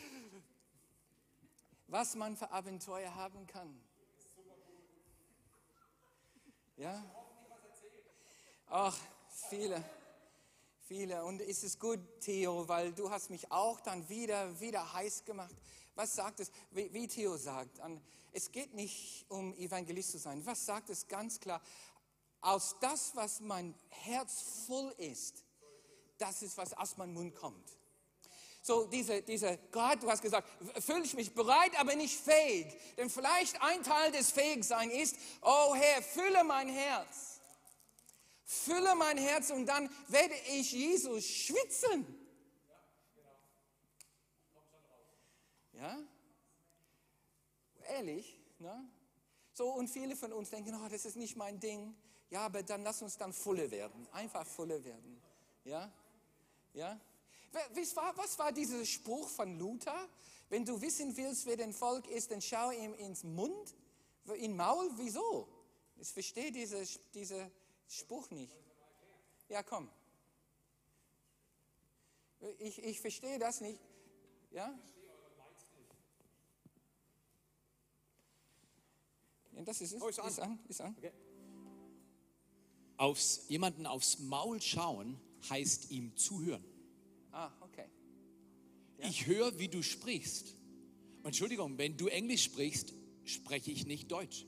[1.86, 3.80] Was man für Abenteuer haben kann.
[6.76, 7.05] Ja?
[8.66, 8.98] Ach,
[9.48, 9.84] viele,
[10.88, 11.24] viele.
[11.24, 15.55] Und es ist gut, Theo, weil du hast mich auch dann wieder, wieder heiß gemacht.
[15.94, 20.44] Was sagt es, wie, wie Theo sagt, an, es geht nicht um Evangelist zu sein.
[20.46, 21.61] Was sagt es ganz klar?
[22.43, 25.45] Aus das, was mein Herz voll ist,
[26.18, 27.78] das ist, was aus meinem Mund kommt.
[28.64, 30.49] So, diese, diese, Gott, du hast gesagt,
[30.84, 32.66] fühle ich mich bereit, aber nicht fähig.
[32.97, 37.40] Denn vielleicht ein Teil des Fähigsein ist, oh Herr, fülle mein Herz.
[38.45, 42.07] Fülle mein Herz und dann werde ich Jesus schwitzen.
[45.72, 45.99] Ja?
[47.88, 48.88] Ehrlich, ne?
[49.55, 51.97] So, und viele von uns denken, oh, das ist nicht mein Ding.
[52.33, 54.09] Ja, aber dann lass uns dann volle werden.
[54.11, 55.20] Einfach volle werden.
[55.64, 55.93] Ja?
[56.72, 56.99] Ja?
[57.74, 60.09] Was war, was war dieser Spruch von Luther?
[60.49, 63.74] Wenn du wissen willst, wer dein Volk ist, dann schau ihm ins Mund,
[64.35, 64.91] in Maul.
[64.97, 65.47] Wieso?
[65.99, 67.51] Ich verstehe diesen diese
[67.87, 68.57] Spruch nicht.
[69.51, 69.91] Ja, komm.
[72.61, 73.78] Ich, ich verstehe das nicht.
[74.53, 74.74] Ja?
[79.53, 80.01] ja das ist es.
[80.01, 80.28] Oh, ist an.
[80.28, 80.59] Ist an.
[80.66, 80.95] Ist an.
[80.97, 81.12] Okay.
[82.97, 85.18] Aufs, jemanden aufs Maul schauen
[85.51, 86.64] heißt ihm zuhören.
[87.32, 87.86] Ah, okay.
[88.99, 90.57] Ich höre, wie du sprichst.
[91.24, 92.93] Entschuldigung, wenn du Englisch sprichst,
[93.24, 94.47] spreche ich nicht Deutsch.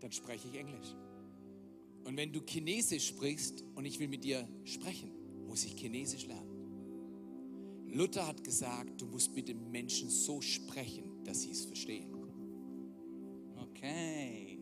[0.00, 0.94] Dann spreche ich Englisch.
[2.04, 5.10] Und wenn du Chinesisch sprichst und ich will mit dir sprechen,
[5.46, 6.48] muss ich Chinesisch lernen.
[7.90, 12.14] Luther hat gesagt, du musst mit den Menschen so sprechen, dass sie es verstehen.
[13.56, 14.57] Okay.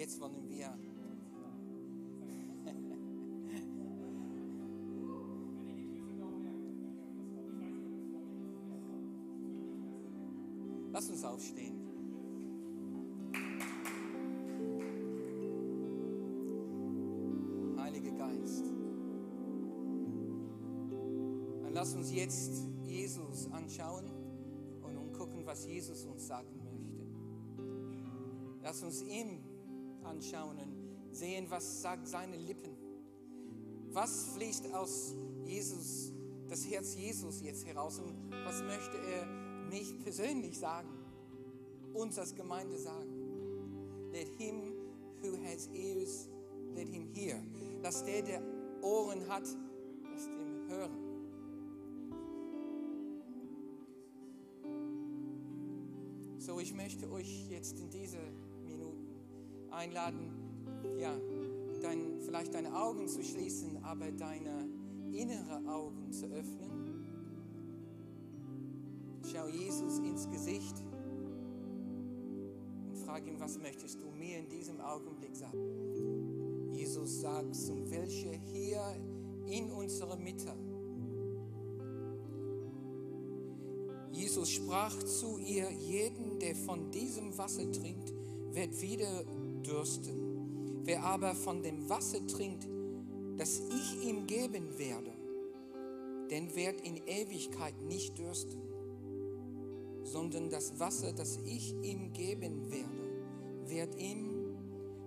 [0.00, 0.64] Jetzt wollen wir.
[10.90, 11.78] Lass uns aufstehen.
[17.76, 18.64] Heiliger Geist.
[21.62, 24.10] Dann lass uns jetzt Jesus anschauen
[24.82, 27.06] und umgucken, was Jesus uns sagen möchte.
[28.62, 29.49] Lass uns ihm
[30.04, 32.76] anschauen und sehen, was sagt seine Lippen.
[33.92, 36.12] Was fließt aus Jesus,
[36.48, 39.26] das Herz Jesus jetzt heraus und was möchte er
[39.68, 40.88] mich persönlich sagen,
[41.94, 44.10] uns als Gemeinde sagen.
[44.12, 44.74] Let him
[45.22, 46.28] who has ears,
[46.74, 47.40] let him hear.
[47.82, 48.42] Lass der, der
[48.82, 49.44] Ohren hat,
[50.12, 51.10] lass dem hören.
[56.38, 58.18] So, ich möchte euch jetzt in diese
[59.80, 60.30] einladen,
[60.98, 61.16] ja,
[61.80, 64.68] dein, vielleicht deine Augen zu schließen, aber deine
[65.10, 66.70] innere Augen zu öffnen.
[69.32, 70.82] Schau Jesus ins Gesicht
[72.88, 76.70] und frag ihn, was möchtest du mir in diesem Augenblick sagen?
[76.72, 78.82] Jesus sagt, zum welche hier
[79.46, 80.52] in unserer Mitte.
[84.12, 88.12] Jesus sprach zu ihr, jeden, der von diesem Wasser trinkt,
[88.52, 89.24] wird wieder
[89.62, 90.82] dürsten.
[90.84, 92.66] Wer aber von dem Wasser trinkt,
[93.36, 95.12] das ich ihm geben werde,
[96.30, 98.60] den wird in Ewigkeit nicht dürsten,
[100.04, 103.10] sondern das Wasser, das ich ihm geben werde,
[103.66, 104.56] wird ihm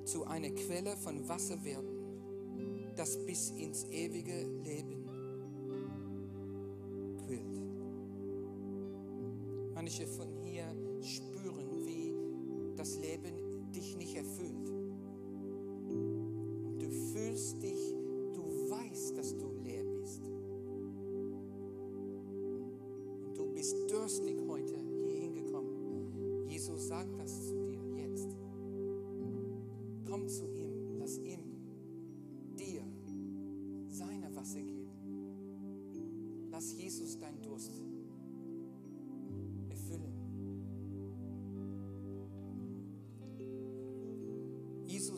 [0.06, 4.83] zu einer Quelle von Wasser werden, das bis ins ewige Leben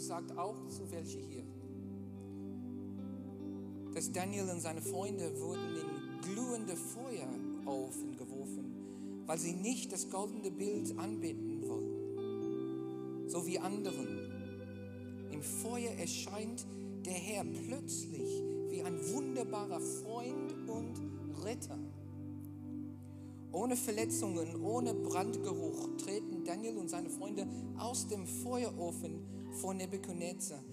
[0.06, 1.44] Sagt auch zu welche hier,
[3.92, 10.52] dass Daniel und seine Freunde wurden in glühende Feuerofen geworfen, weil sie nicht das goldene
[10.52, 14.08] Bild anbeten wollten, so wie anderen.
[15.32, 16.68] Im Feuer erscheint
[17.04, 21.80] der Herr plötzlich wie ein wunderbarer Freund und Retter.
[23.52, 27.48] Ohne Verletzungen, ohne Brandgeruch treten Daniel und seine Freunde
[27.80, 30.64] aus dem Feuerofen vor Nebuchadnezzar.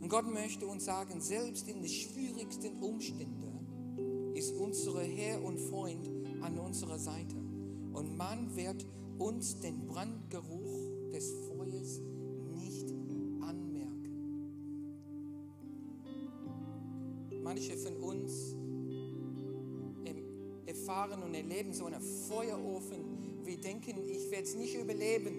[0.00, 6.08] Und Gott möchte uns sagen, selbst in den schwierigsten Umständen ist unser Herr und Freund
[6.40, 7.36] an unserer Seite.
[7.92, 8.86] Und man wird
[9.18, 12.00] uns den Brandgeruch des Feuers
[12.54, 12.90] nicht
[13.42, 14.48] anmerken.
[17.42, 18.54] Manche von uns
[20.64, 23.07] erfahren und erleben so einen Feuerofen.
[23.48, 25.32] Wir denken, ich werde es nicht überleben.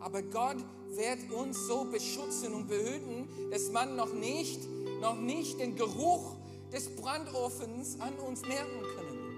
[0.00, 0.56] Aber Gott
[0.90, 4.58] wird uns so beschützen und behüten, dass man noch nicht,
[5.00, 6.34] noch nicht den Geruch
[6.72, 9.36] des Brandofens an uns merken können.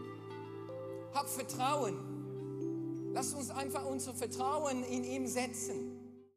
[1.12, 3.12] Hab Vertrauen.
[3.12, 5.97] Lass uns einfach unser Vertrauen in ihm setzen.